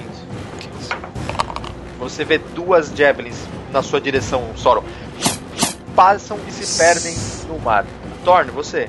[0.59, 0.71] 15.
[1.97, 3.38] Você vê duas Javelins
[3.71, 4.83] na sua direção, Soron
[5.95, 7.15] passam e se perdem
[7.47, 7.83] no mar.
[8.23, 8.88] Torne, você.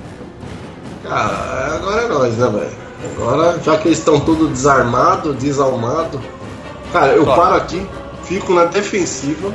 [1.03, 2.90] Cara, agora é nós, né, velho?
[3.05, 6.21] Agora, já que eles estão tudo desarmado, desalmado.
[6.93, 7.87] Cara, eu paro aqui,
[8.25, 9.53] fico na defensiva.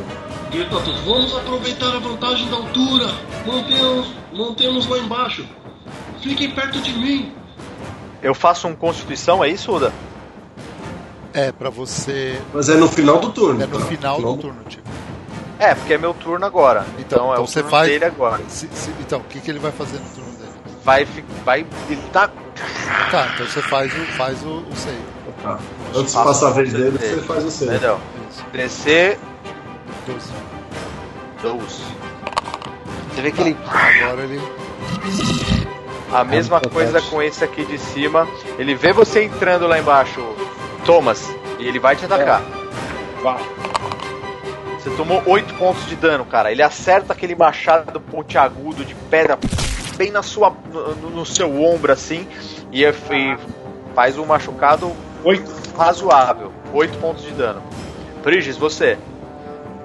[0.69, 3.07] todos, vamos aproveitar a vantagem da altura.
[3.45, 5.45] Mantemos, mantemos lá embaixo.
[6.21, 7.33] Fiquem perto de mim.
[8.21, 9.93] Eu faço um constituição, é isso, Uda?
[11.33, 12.41] É, pra você.
[12.53, 13.61] Mas é no final do turno.
[13.61, 13.85] É no tá?
[13.85, 14.89] final do turno, tipo.
[15.59, 16.85] É, porque é meu turno agora.
[16.97, 17.89] Então, então, é então o você turno faz...
[17.89, 18.41] dele agora.
[18.47, 20.51] Se, se, então, o que, que ele vai fazer no turno dele?
[20.83, 21.07] Vai.
[21.43, 22.29] vai ele tá.
[23.11, 24.97] Tá, então você faz o, faz o, o save.
[25.43, 25.59] Tá.
[25.93, 27.71] Antes de passar a vez dele, dele, você faz o save.
[27.73, 27.99] Melhor.
[28.51, 29.19] Crescer.
[30.07, 30.31] 12.
[31.41, 31.83] 12.
[33.09, 33.57] Você vê que ele.
[33.67, 34.41] Agora ele.
[36.11, 38.27] A mesma coisa com esse aqui de cima.
[38.57, 40.21] Ele vê você entrando lá embaixo,
[40.85, 42.41] Thomas, e ele vai te atacar.
[42.41, 43.21] É.
[43.21, 43.43] Vai.
[44.79, 46.51] Você tomou 8 pontos de dano, cara.
[46.51, 49.37] Ele acerta aquele machado pontiagudo de pedra
[49.95, 52.27] bem na sua, no, no seu ombro, assim,
[52.71, 53.37] e, e
[53.93, 54.91] faz um machucado
[55.23, 55.43] 8.
[55.77, 56.51] razoável.
[56.73, 57.61] 8 pontos de dano.
[58.21, 58.97] Prigis, você.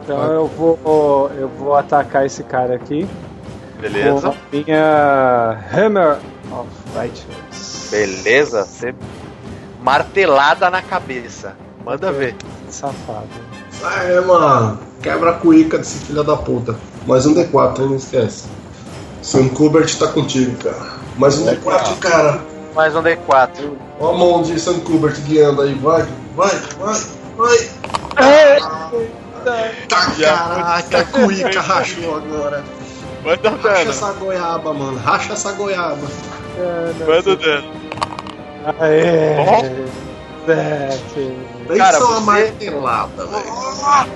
[0.02, 3.06] Então eu vou, eu vou atacar esse cara aqui.
[3.80, 4.20] Beleza.
[4.20, 6.18] Com a minha Hammer
[6.50, 7.88] of Righteousness.
[7.90, 8.64] Beleza.
[8.64, 8.94] Você
[9.82, 11.56] martelada na cabeça.
[11.84, 12.34] Manda ver.
[12.68, 13.28] Safado.
[13.82, 14.78] Ah, é, mano.
[15.02, 16.76] Quebra a cuíca desse filho da puta.
[17.06, 17.86] Mais um D4, hein?
[17.88, 18.48] Não esquece.
[19.22, 20.92] Sam Kubert tá contigo, cara.
[21.16, 22.40] Mais um D4, cara.
[22.74, 23.72] Mais um D4.
[23.98, 27.00] Ó a mão de Sam Kubert guiando aí, vai, vai, vai,
[27.36, 28.60] vai.
[29.88, 32.62] Tá, caraca, a cuíca rachou agora.
[33.24, 33.90] Manda Racha dano.
[33.90, 34.98] essa goiaba, mano.
[34.98, 36.06] Racha essa goiaba.
[37.06, 37.70] Manda dano.
[38.78, 39.86] Aê!
[40.46, 41.36] Sete.
[41.76, 44.10] Cara, só uma você- martelada, velho.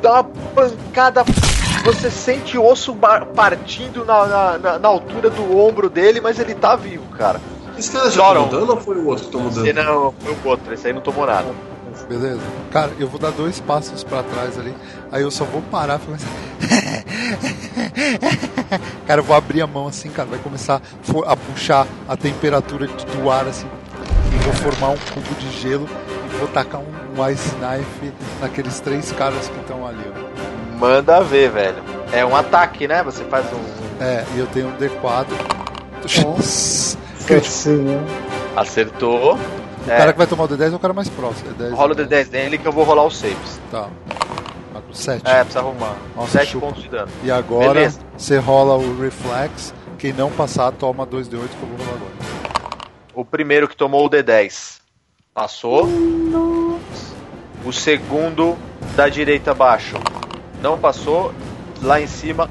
[0.00, 1.24] Dá uma pancada.
[1.84, 2.94] Você sente o osso
[3.34, 7.40] partindo na, na, na- na altura do ombro dele, mas ele tá vivo, cara.
[7.78, 8.48] Esse cara já Choram.
[8.48, 9.92] tá mudando ou foi o outro que tomou Esse dano?
[10.04, 11.46] não, foi o outro, esse aí não tomou nada.
[12.08, 12.40] Beleza?
[12.70, 14.74] Cara, eu vou dar dois passos pra trás ali.
[15.12, 16.28] Aí eu só vou parar e começar.
[19.06, 20.28] cara, eu vou abrir a mão assim, cara.
[20.28, 20.80] Vai começar
[21.26, 23.66] a puxar a temperatura de- do ar assim.
[24.32, 25.88] E vou formar um cubo de gelo.
[26.32, 30.53] E vou tacar um, um ice knife naqueles três caras que estão ali, ó.
[30.84, 31.82] Manda ver, velho.
[32.12, 33.02] É um ataque, né?
[33.04, 34.04] Você faz um.
[34.04, 35.24] É, e eu tenho um D4.
[37.18, 37.98] Esqueci, né?
[38.54, 39.36] Acertou.
[39.36, 41.54] O É, cara que vai tomar o D10 é o cara mais próximo.
[41.54, 43.58] D10, rola o D10 dele que eu vou rolar os saves.
[43.70, 43.88] Tá.
[44.92, 45.22] 7.
[45.26, 45.96] É, precisa arrumar.
[46.14, 46.66] Nossa, 7 chupa.
[46.66, 47.08] pontos de dano.
[47.22, 48.00] E agora Beleza.
[48.14, 49.72] você rola o Reflex.
[49.98, 52.12] Quem não passar, toma 2D8 que eu vou rolar agora.
[53.14, 54.80] O primeiro que tomou o D10
[55.32, 55.88] passou.
[57.64, 58.54] O segundo
[58.94, 59.96] da direita abaixo
[60.64, 61.32] não passou.
[61.82, 62.48] Lá em cima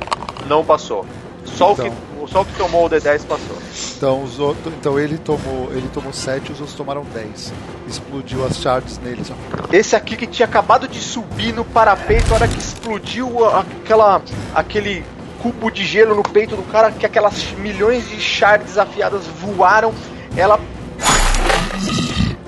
[0.48, 1.06] não passou.
[1.44, 1.92] Só, o, Então.
[1.92, 3.58] que, só o que tomou o D10 passou.
[3.98, 7.52] Então, os outros, então ele tomou ele tomou 7 os outros tomaram 10.
[7.88, 9.32] Explodiu as shards neles.
[9.32, 9.76] ó.
[9.76, 14.22] Esse aqui que tinha acabado de subir no parapeito, a hora que explodiu aquela,
[14.54, 15.04] aquele
[15.42, 19.94] cubo de gelo no peito do cara, que aquelas milhões de shards afiadas voaram,
[20.38, 20.60] ela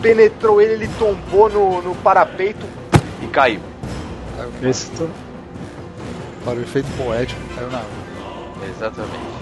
[0.02, 2.66] penetrou ele, ele tombou no, no parapeito
[3.22, 3.60] e caiu.
[4.62, 4.92] Esse.
[6.46, 7.90] Para o efeito poético, caiu na água.
[8.70, 9.36] Exatamente.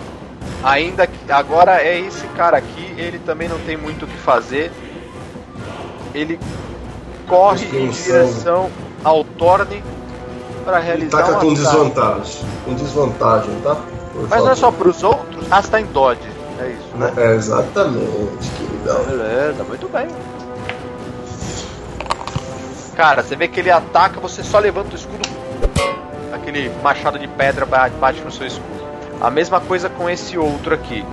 [0.63, 4.71] Ainda que agora é esse cara aqui, ele também não tem muito o que fazer.
[6.13, 6.39] Ele
[7.27, 8.71] corre em direção
[9.03, 9.83] ao Torne
[10.63, 11.55] para Ele realizar taca um com ataque.
[11.55, 12.45] desvantagem.
[12.63, 13.75] Com desvantagem, tá?
[14.13, 15.45] Por Mas não é só pros outros?
[15.51, 16.21] Ah, você tá em Dodge.
[16.59, 17.11] É isso, né?
[17.17, 19.03] É, exatamente, queridão.
[19.03, 20.07] Beleza, muito bem.
[22.95, 25.27] Cara, você vê que ele ataca, você só levanta o escudo.
[26.43, 28.83] Aquele machado de pedra ba- bate no seu escudo.
[29.21, 31.05] A mesma coisa com esse outro aqui.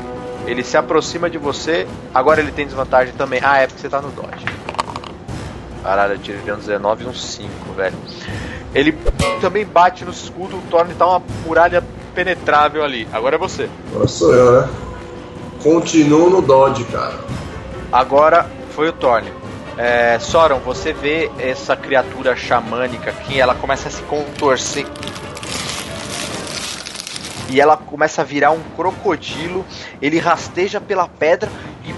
[0.45, 3.41] Ele se aproxima de você, agora ele tem desvantagem também.
[3.43, 4.45] Ah, é porque você tá no dodge.
[5.85, 7.95] Caralho, eu tirei um 19 e um 5, velho.
[8.75, 8.93] Ele
[9.41, 11.83] também bate no escudo, o Thorne tá uma muralha
[12.15, 13.07] penetrável ali.
[13.13, 13.69] Agora é você.
[13.93, 14.69] Agora sou eu, né?
[15.63, 17.19] Continuo no Dodge, cara.
[17.93, 19.31] Agora foi o Thorne.
[19.83, 24.87] É, Soron, você vê essa criatura xamânica aqui, ela começa a se contorcer.
[27.49, 29.65] E ela começa a virar um crocodilo.
[30.03, 31.51] Ele rasteja pela pedra
[31.83, 31.95] e,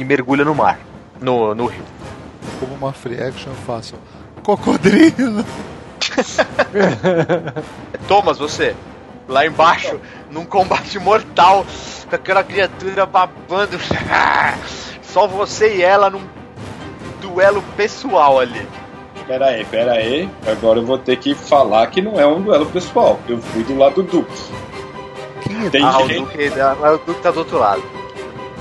[0.00, 0.78] e mergulha no mar.
[1.20, 1.82] No, no rio.
[2.60, 3.96] Como uma free action, eu faço.
[4.44, 5.44] Cocodrilo!
[8.06, 8.76] Thomas, você.
[9.26, 11.66] Lá embaixo, num combate mortal,
[12.08, 13.80] com aquela criatura babando.
[15.02, 16.43] Só você e ela num
[17.34, 18.66] duelo pessoal ali.
[19.26, 20.30] Pera aí, pera aí.
[20.46, 23.18] Agora eu vou ter que falar que não é um duelo pessoal.
[23.28, 24.42] Eu fui do lado do Duke.
[25.42, 26.20] Quem é Tem Ah, o gente.
[26.20, 27.82] Duque, ah, o Duque tá do outro lado.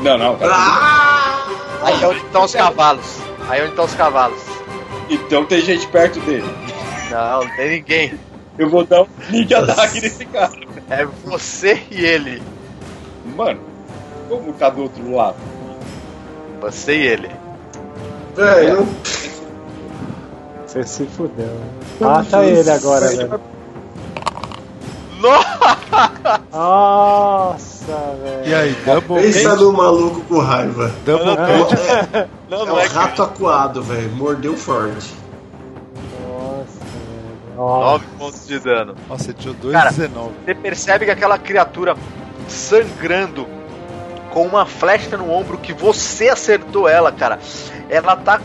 [0.02, 0.48] Não, não, tá.
[0.50, 1.46] Ah!
[1.84, 3.20] Aí é onde estão os cavalos.
[3.48, 4.40] Aí é onde estão os cavalos.
[5.10, 6.50] Então tem gente perto dele.
[7.12, 8.20] Não, não tem ninguém.
[8.58, 10.52] Eu vou dar um link ataque nesse cara.
[10.90, 12.42] É você e ele.
[13.36, 13.60] Mano,
[14.30, 15.38] como tá do outro lado?
[16.62, 17.43] Você e ele.
[18.36, 18.88] Velho,
[20.66, 21.46] Você se fudeu.
[21.46, 21.62] né?
[22.00, 23.40] Mata ele agora, velho.
[26.52, 27.86] Nossa,
[28.24, 28.48] velho.
[28.50, 29.62] E aí, double pensa hit?
[29.64, 30.92] no maluco com raiva.
[31.06, 31.74] Double hit?
[32.14, 34.10] É, Não, é não um é rato acuado, velho.
[34.16, 35.14] Mordeu forte.
[36.28, 37.56] Nossa, velho.
[37.56, 37.92] Nossa.
[38.00, 38.96] 9 pontos de dano.
[39.10, 40.10] Nossa, você tirou Cara, 2,19.
[40.46, 41.96] Você percebe que aquela criatura
[42.48, 43.48] sangrando
[44.34, 47.40] com uma flecha no ombro que você acertou ela, cara.
[47.88, 48.42] Ela tá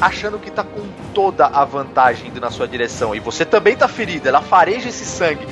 [0.00, 3.14] achando que tá com toda a vantagem indo na sua direção.
[3.14, 5.46] E você também tá ferido, ela fareja esse sangue.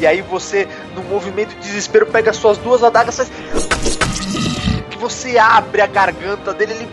[0.00, 3.30] E aí você, num movimento de desespero, pega as suas duas adagas, faz...
[4.90, 6.88] que você abre a garganta dele, ele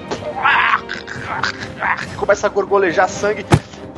[2.16, 3.46] começa a gorgolejar sangue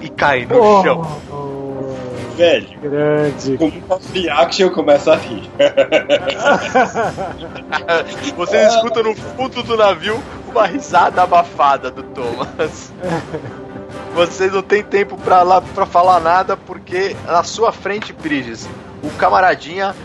[0.02, 1.65] e cai no chão.
[2.36, 3.58] Velho, grande.
[3.58, 5.50] como uma free action começa a rir.
[8.36, 12.92] Você escuta no fundo do navio uma risada abafada do Thomas.
[14.14, 18.68] Vocês não tem tempo pra, lá, pra falar nada porque na sua frente, Briges,
[19.04, 19.96] o camaradinha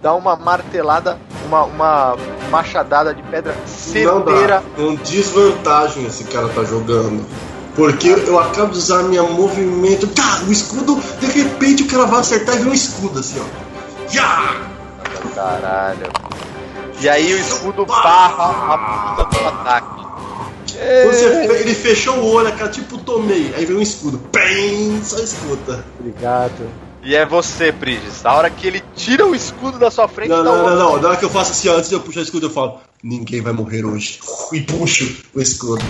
[0.00, 2.16] dá uma martelada, uma, uma
[2.50, 4.12] machadada de pedra certeira.
[4.12, 4.62] Não dá.
[4.76, 7.24] Com desvantagem esse cara tá jogando.
[7.74, 10.06] Porque eu acabo de usar minha movimento.
[10.08, 14.12] Tá, o escudo, de repente o cara vai acertar e vem um escudo assim, ó.
[14.12, 14.72] Ya!
[15.34, 16.12] Caralho.
[17.00, 20.02] E aí o escudo barra a puta do ataque.
[21.06, 21.24] Você,
[21.60, 23.52] ele fechou o olho, cara, tipo tomei.
[23.56, 24.18] Aí vem um escudo.
[24.30, 25.84] Pem, só escuta.
[25.98, 26.68] Obrigado.
[27.02, 28.24] E é você, Prigis.
[28.24, 31.00] A hora que ele tira o escudo da sua frente, Não, não, não, não.
[31.00, 32.80] Na hora que eu faço assim, ó, antes de eu puxar o escudo, eu falo:
[33.02, 34.20] Ninguém vai morrer hoje.
[34.52, 35.82] E puxo o escudo.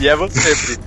[0.00, 0.80] E é você, Prigis.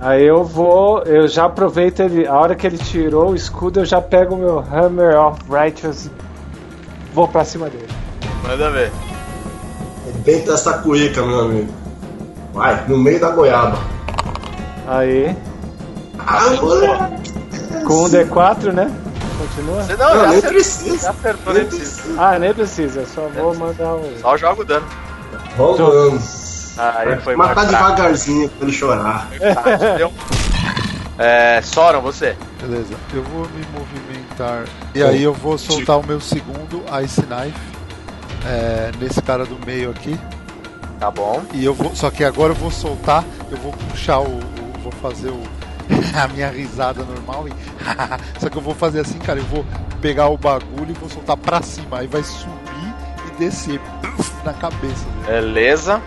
[0.00, 3.84] Aí eu vou, eu já aproveito ele, a hora que ele tirou o escudo, eu
[3.84, 6.10] já pego o meu Hammer of Righteous e
[7.12, 7.86] vou pra cima dele.
[8.42, 8.90] Manda ver.
[10.08, 11.72] Arrebenta essa cueca, meu amigo.
[12.54, 13.78] Vai, no meio da goiaba.
[14.86, 15.36] Aí,
[16.18, 17.32] Ah, moleque.
[17.86, 18.90] com um D4, né?
[19.38, 19.82] Continua?
[19.82, 20.50] Você não, Não, já nem acertou.
[20.50, 20.98] precisa.
[20.98, 22.02] Já acertou, nem precisa.
[22.18, 24.18] Ah, nem precisa, só vou mandar o.
[24.20, 24.86] Só joga o dano.
[25.58, 26.18] Rolando.
[26.80, 29.28] Aí foi Matar mais devagarzinho pra ele chorar.
[31.18, 32.36] É, Soron, você.
[32.60, 34.64] Beleza, eu vou me movimentar.
[34.94, 37.58] E aí eu vou soltar o meu segundo Ice Knife
[38.46, 40.18] é, nesse cara do meio aqui.
[40.98, 41.42] Tá bom.
[41.52, 41.94] E eu vou.
[41.94, 44.24] Só que agora eu vou soltar, eu vou puxar o.
[44.38, 45.42] o- vou fazer o.
[46.14, 47.52] A minha risada normal e.
[48.40, 49.38] Só que eu vou fazer assim, cara.
[49.40, 49.64] Eu vou
[50.00, 51.98] pegar o bagulho e vou soltar pra cima.
[51.98, 52.94] Aí vai subir
[53.26, 53.80] e descer
[54.44, 55.26] na cabeça dele.
[55.26, 56.00] Beleza.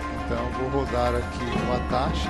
[0.60, 2.30] Vou rodar aqui o Atashi.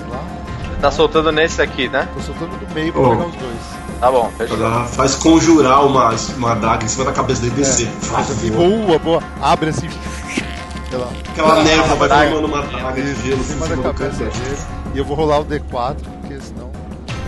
[0.00, 0.22] Vamos lá.
[0.70, 2.08] Você tá soltando nesse aqui, né?
[2.14, 3.10] Tô soltando do meio pra Oh.
[3.10, 3.56] pegar os dois.
[4.00, 4.56] Tá bom, fechou.
[4.58, 7.86] Ela faz conjurar uma, uma daga em cima da cabeça dele e descer.
[7.88, 8.68] Faz, voa.
[8.68, 9.22] boa, boa.
[9.40, 9.88] Abre assim.
[9.88, 11.08] Sei lá.
[11.30, 12.30] Aquela névoa vai daga.
[12.30, 14.56] formando uma daga de gelo em em cima da do cabeça dele.
[14.94, 16.70] E eu vou rolar o D4, porque senão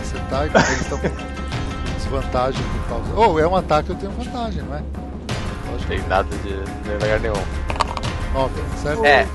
[0.03, 1.09] você tá e eles estão com
[1.97, 3.13] desvantagem por causa.
[3.17, 4.81] Oh, é um ataque, eu tenho vantagem, não é?
[5.65, 5.89] Não Lógico.
[5.91, 7.35] tem nada de, de lugar nenhum.
[8.35, 9.05] Óbvio, certo?
[9.05, 9.27] É,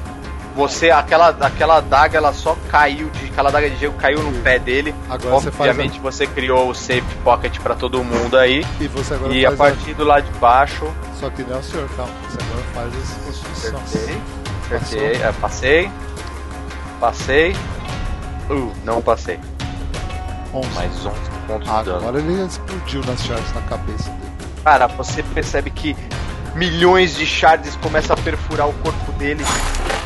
[0.56, 4.60] você, aquela, aquela daga, ela só caiu, de, aquela daga de gelo caiu no pé
[4.60, 4.94] dele.
[5.10, 8.66] Agora você faz Obviamente você criou o safety pocket pra todo mundo aí.
[8.80, 11.16] E você agora E a partir do lado de baixo, a...
[11.20, 12.12] Só que não é o senhor, calma.
[12.30, 14.22] Você agora faz as acertei,
[14.72, 15.92] acertei, é, passei,
[17.00, 17.56] passei,
[18.50, 19.40] uh, não passei.
[20.54, 20.70] 11.
[20.76, 21.98] Mais 11 pontos de dano.
[21.98, 24.34] agora ele explodiu nas shards na cabeça dele.
[24.64, 25.96] Cara, você percebe que
[26.56, 29.44] milhões de shards começam a perfurar o corpo dele.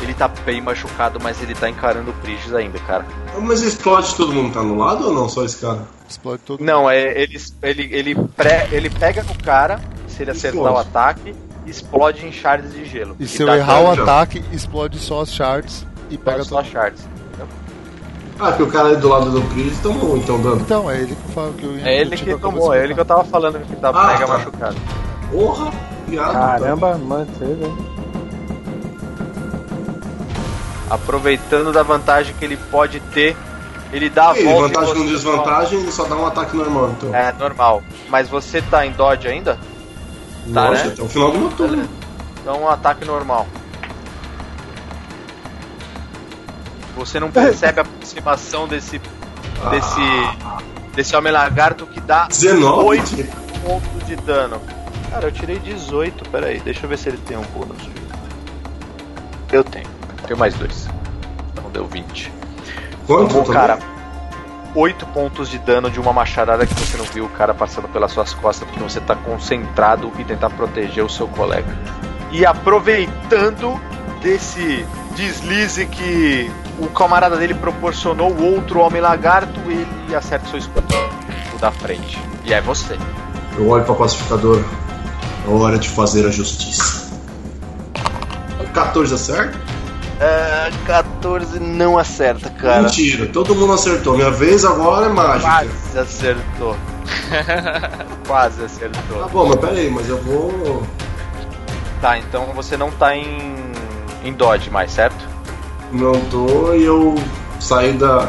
[0.00, 3.04] Ele tá bem machucado, mas ele tá encarando o Prigis ainda, cara.
[3.40, 5.28] Mas explode todo mundo tá no lado ou não?
[5.28, 5.80] Só esse cara?
[6.08, 10.60] Explode todo Não, é, ele, ele, ele, pré, ele pega no cara, se ele acertar
[10.60, 10.76] Explode.
[10.76, 11.34] o ataque,
[11.66, 13.16] explode em shards de gelo.
[13.18, 16.70] E se eu errar o ataque, explode só as shards e pega pega só todo
[16.70, 17.04] shards.
[18.40, 20.60] Ah, porque o cara do lado do Chris tomou então dano.
[20.60, 21.88] Então, é ele que fala que eu ia.
[21.88, 24.32] É ele que tomou, é ele que eu tava falando que tá Ah, mega tá.
[24.32, 24.76] machucado.
[25.32, 25.72] Porra,
[26.08, 26.32] piada.
[26.32, 27.64] Caramba, manteve.
[27.64, 27.76] hein?
[30.90, 33.36] Aproveitando da vantagem que ele pode ter,
[33.92, 34.68] ele dá a E volta.
[34.80, 37.14] vantagem com desvantagem, ele só dá um ataque normal, então.
[37.14, 37.82] É normal.
[38.08, 39.54] Mas você tá em dodge ainda?
[39.54, 40.92] tá, Nossa, né?
[40.92, 41.88] até o final do meu turno.
[42.40, 43.46] Então um ataque normal.
[46.96, 49.00] Você não percebe a aproximação desse.
[49.70, 50.00] desse.
[50.94, 52.84] desse homem lagarto que dá 19?
[52.88, 53.26] 8
[53.64, 54.60] pontos de dano.
[55.10, 57.78] Cara, eu tirei 18, peraí, deixa eu ver se ele tem um bônus.
[59.50, 59.86] Eu tenho.
[60.28, 60.86] Tenho mais dois.
[61.52, 62.32] Então deu 20.
[63.06, 63.28] Quanto?
[63.28, 63.78] Tomou, cara,
[64.74, 68.12] 8 pontos de dano de uma machadada que você não viu o cara passando pelas
[68.12, 71.74] suas costas porque você tá concentrado em tentar proteger o seu colega.
[72.30, 73.80] E aproveitando
[74.20, 74.84] desse
[75.16, 80.86] deslize que o camarada dele proporcionou, o outro homem lagarto, ele acerta o seu escudo,
[81.54, 82.18] o da frente.
[82.44, 82.98] E é você.
[83.56, 84.62] Eu olho pra pacificador.
[85.46, 87.08] É hora de fazer a justiça.
[88.74, 89.67] 14 acerta?
[90.20, 92.82] É, 14 não acerta, cara.
[92.82, 94.16] Mentira, todo mundo acertou.
[94.16, 95.48] Minha vez agora é mágica.
[95.48, 96.76] Quase acertou.
[98.26, 99.28] Quase Tá acertou.
[99.28, 100.82] bom, mas pera aí, mas eu vou.
[102.00, 103.56] Tá, então você não tá em,
[104.24, 105.28] em dodge mais, certo?
[105.92, 107.14] Não tô e eu
[107.60, 108.28] saí da.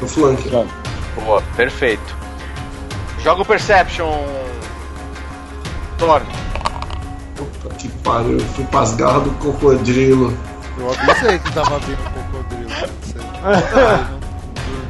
[0.00, 0.50] do flank.
[1.14, 2.16] Boa, perfeito.
[3.22, 4.10] Joga o Perception.
[5.98, 6.26] Thorne.
[7.36, 10.36] Puta que pariu, eu fui pras garras do crocodilo.
[10.82, 11.98] Eu avisei que tava vindo.
[13.00, 14.22] Você-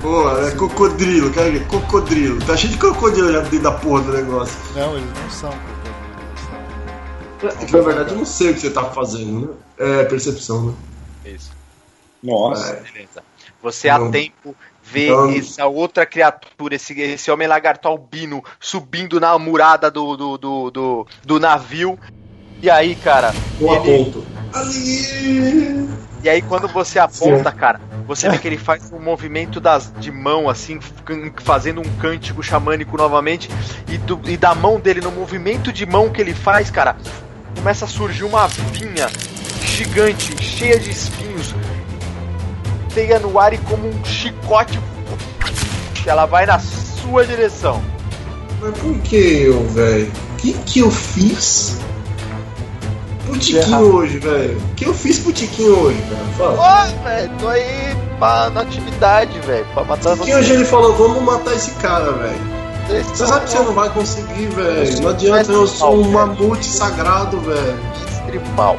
[0.01, 2.45] Pô, é crocodilo, cara, crocodilo.
[2.45, 4.57] Tá cheio de crocodilo já dentro da porra do negócio.
[4.75, 5.93] Não, eles não são crocodilos.
[7.41, 9.79] são- É na verdade eu não sei o que você tá fazendo, né?
[9.79, 10.75] É percepção, né?
[11.27, 11.51] Isso.
[12.23, 12.73] Nossa.
[12.73, 12.81] É.
[12.93, 13.23] Beleza.
[13.63, 14.11] Você a Não.
[14.11, 20.17] tempo vê Então- essa outra criatura, esse, esse homem lagarto albino subindo na murada do,
[20.17, 21.97] do, do, do, do navio.
[22.61, 23.33] E aí, cara.
[23.61, 24.03] Eu ele...
[24.03, 24.25] aponto.
[24.53, 25.89] Ali!
[26.23, 30.13] E aí quando você aponta, cara, você vê que ele faz um movimento das, de
[30.13, 30.79] mão, assim,
[31.43, 33.51] fazendo um cântico xamânico novamente.
[33.89, 36.97] E, do, e da mão dele, no movimento de mão que ele faz, cara,
[37.57, 39.09] começa a surgir uma vinha
[39.65, 41.55] gigante, cheia de espinhos.
[42.95, 44.79] Teia no ar e como um chicote.
[46.07, 47.83] Ela vai na sua direção.
[48.61, 50.13] Mas por que eu, velho?
[50.33, 51.79] O que, que eu fiz
[53.23, 54.59] pro Tiquinho hoje, velho?
[54.59, 56.03] O que eu fiz pro Tiquinho hoje,
[56.39, 56.55] cara?
[56.57, 56.87] Fala.
[57.05, 61.55] Velho, tô aí pra, na atividade, velho, pra matar Tiquinho hoje ele falou, vamos matar
[61.55, 62.63] esse cara, velho.
[62.89, 65.01] Você sabe que você não vai conseguir, velho.
[65.03, 67.79] Não adianta, eu sou um mamute sagrado, velho.
[68.27, 68.77] Tribal.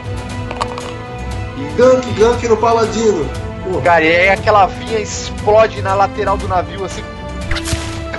[1.78, 3.26] Gank, gank no paladino.
[3.64, 3.82] Porra.
[3.82, 7.04] Cara, e aí aquela vinha explode na lateral do navio, assim.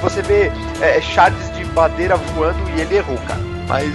[0.03, 3.41] Você vê é, shards de madeira voando e ele errou, cara.
[3.69, 3.95] Mas.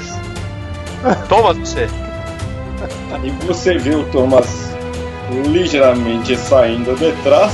[1.30, 1.88] Thomas, você.
[3.24, 4.70] E você vê o Thomas
[5.48, 7.52] ligeiramente saindo de trás,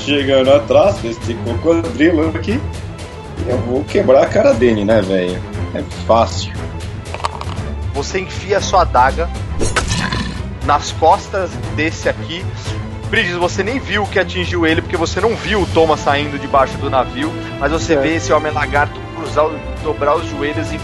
[0.00, 2.60] chegando atrás desse cocodrilo aqui.
[3.46, 5.40] Eu vou quebrar a cara dele, né, velho?
[5.74, 6.52] É fácil.
[7.94, 9.28] Você enfia sua adaga
[10.64, 12.44] nas costas desse aqui.
[13.10, 16.76] Bridges, você nem viu que atingiu ele, porque você não viu o Thomas saindo debaixo
[16.78, 17.96] do navio, mas você É.
[18.00, 20.80] vê esse homem lagarto cruzar, o- dobrar os joelhos e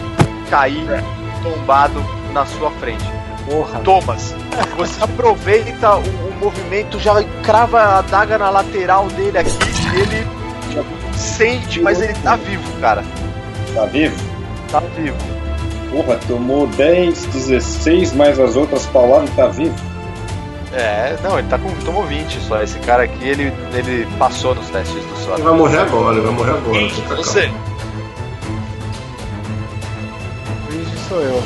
[0.49, 0.87] cair
[1.43, 3.05] tombado na sua frente.
[3.47, 3.81] Porra.
[3.81, 4.35] Thomas,
[4.77, 9.51] você aproveita o, o movimento, já crava a adaga na lateral dele aqui,
[9.95, 10.27] ele
[11.17, 13.03] sente, mas ele tá vivo, cara.
[13.75, 14.17] Tá vivo?
[14.71, 15.17] Tá vivo.
[15.91, 19.75] Porra, tomou 10, 16 mais as outras pauladas e tá vivo.
[20.73, 21.69] É, não, ele tá com.
[21.85, 22.63] tomou 20 só.
[22.63, 25.41] Esse cara aqui, ele, ele passou nos testes do Ele SWAT.
[25.41, 27.17] vai morrer agora, ele vai morrer agora.
[27.17, 27.51] Você.
[30.71, 31.43] Luigi sou eu.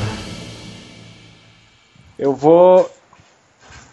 [2.18, 2.90] Eu vou.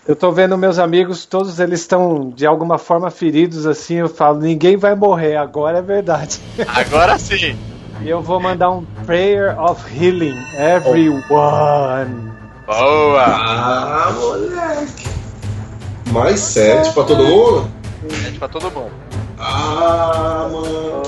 [0.07, 3.95] Eu tô vendo meus amigos, todos eles estão de alguma forma feridos assim.
[3.95, 6.39] Eu falo, ninguém vai morrer, agora é verdade.
[6.67, 7.57] Agora sim.
[8.01, 12.32] E eu vou mandar um Prayer of Healing, everyone.
[12.65, 13.24] Boa!
[13.24, 15.07] Ah, moleque.
[16.11, 17.69] Mais sete pra todo mundo?
[18.09, 18.91] Gente, pra todo mundo.
[19.38, 21.01] Ah, mano.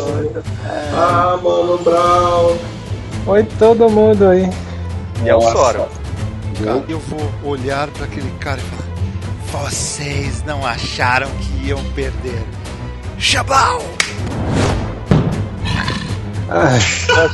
[0.95, 2.57] Ah, mano, Brown.
[3.26, 4.49] Oi, todo mundo aí.
[5.24, 6.03] E é o Nossa.
[6.64, 12.41] Cara, eu vou olhar pra aquele cara e falar: Vocês não acharam que iam perder?
[13.18, 13.82] Chablau!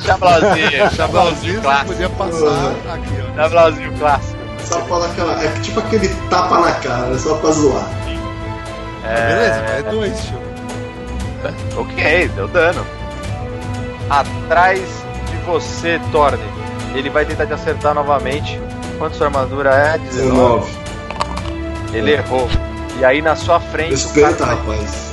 [0.06, 1.92] Chablauzinho, chablauzinho não clássico.
[1.92, 3.36] podia passar aqui, ó.
[3.36, 4.40] Chablauzinho clássico.
[4.64, 5.44] Só dar aquela.
[5.44, 7.88] É tipo aquele tapa na cara, só pra zoar.
[9.04, 10.40] Beleza, mas é dois, tio.
[11.78, 12.86] Ok, deu dano.
[14.10, 14.80] Atrás
[15.30, 16.44] de você, Torne.
[16.94, 18.60] Ele vai tentar te acertar novamente.
[19.00, 19.98] Quanto sua armadura é?
[19.98, 20.66] 19.
[20.68, 21.98] 19.
[21.98, 22.48] Ele errou.
[23.00, 23.94] E aí na sua frente.
[23.94, 25.10] o Respeita, cara rapaz.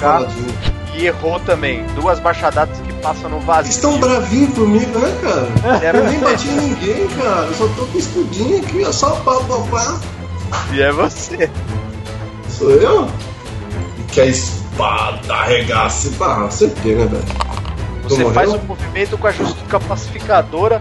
[0.00, 0.54] Paladino.
[0.94, 1.84] E errou também.
[1.94, 3.64] Duas machadadas que passam no vazio.
[3.72, 5.78] Vocês estão bravinhos comigo, né, cara?
[5.84, 6.24] Era Eu nem você.
[6.30, 7.46] bati em ninguém, cara.
[7.46, 8.92] Eu só tô com escudinho aqui, ó.
[8.92, 10.00] Só pá, pá, pá.
[10.72, 11.50] E é você.
[12.48, 13.08] Sou eu?
[14.12, 16.10] Que a espada arregace.
[16.10, 17.24] Pá, acertei, né, velho?
[18.04, 20.80] Você faz um movimento com a justiça pacificadora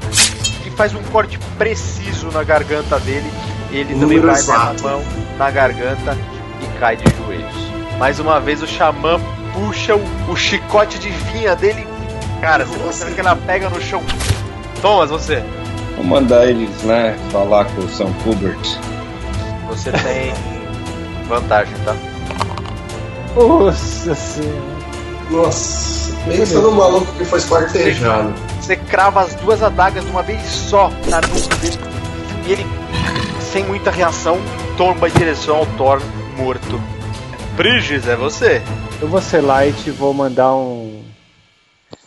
[0.82, 3.32] faz um corte preciso na garganta dele.
[3.72, 4.82] Ele também vai exato.
[4.82, 5.04] dar a mão
[5.38, 6.18] na garganta
[6.60, 7.72] e cai de joelhos.
[8.00, 9.22] Mais uma vez o xamã
[9.54, 11.86] puxa o, o chicote de vinha dele.
[12.42, 14.02] Cara, você percebe que ela pega no chão.
[14.82, 15.44] Thomas, você.
[15.98, 18.80] Vou mandar eles, né, falar com o São Hubert.
[19.70, 20.34] Você tem
[21.30, 21.96] vantagem, tá?
[23.36, 24.82] Nossa senhora.
[25.30, 28.34] Nossa, pensa no maluco que foi esquartejado.
[28.72, 31.78] Você crava as duas adagas de uma vez só na nuca dele.
[32.48, 32.66] E ele,
[33.42, 34.38] sem muita reação,
[34.78, 36.02] tomba em direção ao Thor
[36.38, 36.80] morto.
[37.58, 38.62] Briges, é você.
[39.02, 41.04] Eu vou ser light e vou mandar um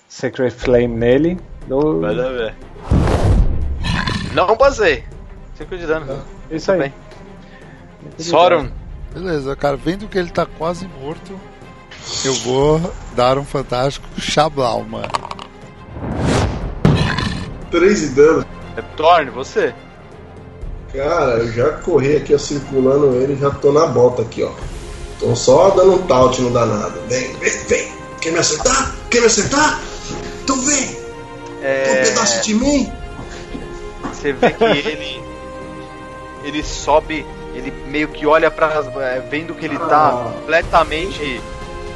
[0.09, 1.39] Sacred Flame nele.
[1.67, 2.01] Do...
[2.01, 2.55] Manda ver.
[4.33, 5.05] Não basei.
[5.57, 6.25] 5 de dano.
[6.51, 6.79] Isso aí.
[6.79, 6.95] bem.
[8.17, 8.71] Sorum.
[9.13, 11.39] Beleza, cara, vendo que ele tá quase morto,
[12.25, 12.81] eu vou
[13.15, 15.44] dar um fantástico Chablau, mano.
[17.75, 18.47] 3 de dano.
[18.77, 19.75] É você.
[20.93, 24.51] Cara, eu já corri aqui, ó, circulando ele, já tô na bota aqui, ó.
[25.19, 27.01] Tô só dando um taut no danado.
[27.09, 27.93] Vem, vem, vem.
[28.21, 28.95] Quer me acertar?
[29.11, 29.81] Quer me acertar?
[30.45, 30.87] Então vem.
[30.87, 30.95] Quer
[31.61, 32.93] um É, pedaço de mim?
[34.13, 35.21] você vê que ele.
[36.45, 38.85] Ele sobe, ele meio que olha pra.
[39.01, 40.33] é, vendo que ele tá Ah.
[40.33, 41.41] completamente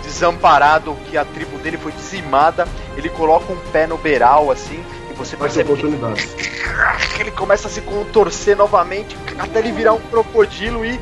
[0.03, 2.67] desamparado, que a tribo dele foi dizimada.
[2.97, 4.83] Ele coloca um pé no beiral assim
[5.19, 6.27] você percebe oportunidade.
[7.15, 10.99] Que ele começa a se contorcer novamente até ele virar um crocodilo e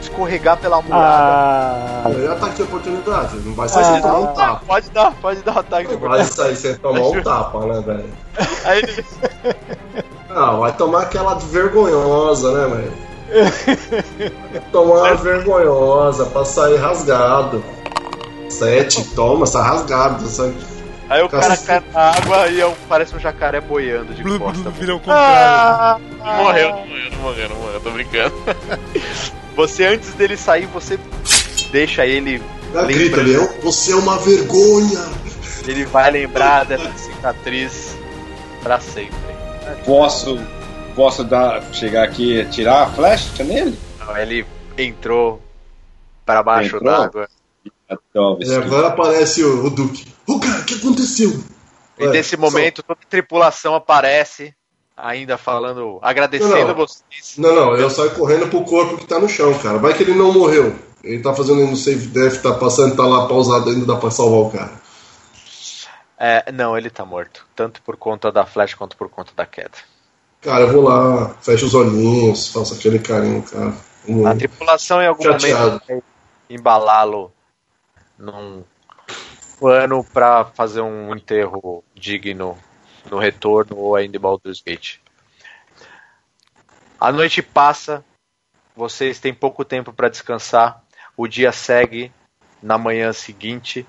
[0.00, 1.04] escorregar pela muralha.
[1.04, 4.62] Ah, é ataque de oportunidade, não vai sair ah, sem tomar um tapa.
[4.66, 6.36] Pode dar, pode dar um ataque de oportunidade.
[6.36, 8.10] Vai sair sem tomar um tapa, né, velho?
[8.64, 9.04] Aí ele...
[10.28, 13.04] Não, vai tomar aquela vergonhosa, né, velho?
[14.70, 17.64] tomar uma vergonhosa pra sair rasgado.
[18.48, 20.26] Sete, toma, sai rasgado.
[20.26, 20.54] Sai...
[21.08, 24.70] Aí o cara cai na água e é parece um jacaré boiando de Blu, costa.
[24.70, 26.02] Vira o contrário.
[26.22, 28.34] Ah, morreu, não morreu, não morreu, não morreu, tô brincando.
[29.54, 30.98] Você, antes dele sair, você
[31.70, 32.42] deixa ele.
[32.88, 35.00] Grita, Leão, você é uma vergonha!
[35.64, 37.96] Ele vai lembrar dessa cicatriz
[38.62, 39.14] pra sempre.
[39.86, 40.38] Posso.
[40.96, 43.78] Posso dar, chegar aqui e tirar a flecha nele?
[43.98, 44.46] Não, ele
[44.78, 45.42] entrou
[46.24, 47.28] para baixo d'água.
[47.88, 50.06] É, agora aparece o, o Duque.
[50.26, 51.42] O cara, o que aconteceu?
[51.98, 52.82] E nesse momento, só...
[52.88, 54.54] toda a tripulação aparece
[54.96, 56.74] ainda falando, agradecendo não, não.
[56.74, 57.34] vocês.
[57.36, 59.78] Não, não, eu saio correndo pro corpo que tá no chão, cara.
[59.78, 60.74] Vai que ele não morreu.
[61.02, 64.40] Ele tá fazendo no save death, tá passando, tá lá pausado ainda, dá pra salvar
[64.40, 64.72] o cara.
[66.18, 67.46] É, não, ele tá morto.
[67.54, 69.76] Tanto por conta da flash quanto por conta da queda.
[70.40, 73.74] Cara, eu vou lá, fecho os olhinhos, faço aquele carinho, cara.
[74.08, 74.26] Um...
[74.26, 75.62] A tripulação em algum Chateado.
[75.64, 76.02] momento vai
[76.48, 77.33] embalá-lo
[78.18, 78.64] num
[79.58, 82.58] plano para fazer um enterro digno
[83.10, 84.98] no retorno ou ainda em Baldur's Gate.
[87.00, 88.04] A noite passa,
[88.74, 90.82] vocês têm pouco tempo para descansar.
[91.16, 92.12] O dia segue
[92.62, 93.86] na manhã seguinte,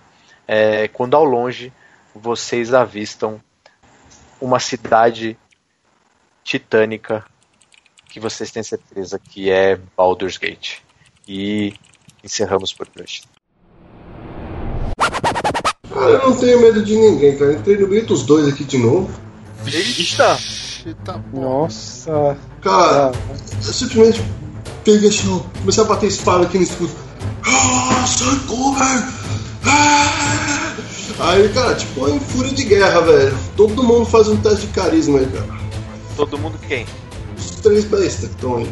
[0.47, 1.71] é, quando ao longe
[2.13, 3.41] vocês avistam
[4.39, 5.37] uma cidade
[6.43, 7.25] titânica
[8.09, 10.79] que vocês têm certeza que é Baldur's Gate.
[11.27, 11.73] E
[12.23, 13.23] encerramos por hoje.
[16.15, 17.53] Eu não tenho medo de ninguém, cara.
[17.53, 19.09] Entrei no meio dos dois aqui de novo.
[19.65, 20.37] Eita!
[20.85, 22.37] Eita Nossa!
[22.61, 23.11] Cara,
[23.65, 24.23] eu simplesmente
[24.83, 26.91] peguei assim, comecei a bater espada aqui no escudo.
[27.45, 28.05] Ah!
[29.65, 30.75] Ah!
[31.19, 33.37] Aí, cara, tipo, em fúria de guerra, velho.
[33.55, 35.47] Todo mundo faz um teste de carisma aí, cara.
[36.15, 36.85] Todo mundo quem?
[37.37, 38.69] Os três bestas que estão aí.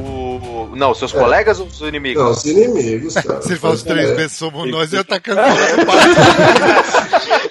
[0.00, 0.70] O...
[0.74, 1.18] Não, seus é.
[1.18, 2.22] colegas ou os inimigos?
[2.22, 3.42] Não, os inimigos, cara.
[3.42, 4.28] Se faz três é.
[4.28, 5.40] somos nós e atacando
[7.44, 7.49] o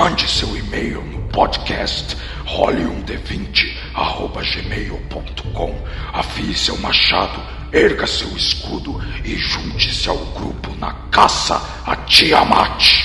[0.00, 5.74] Mande seu e-mail no podcast rolium20 arroba gmail.com.
[6.14, 7.38] Afie seu machado,
[7.70, 12.99] erga seu escudo e junte-se ao grupo na caça a Tiamat.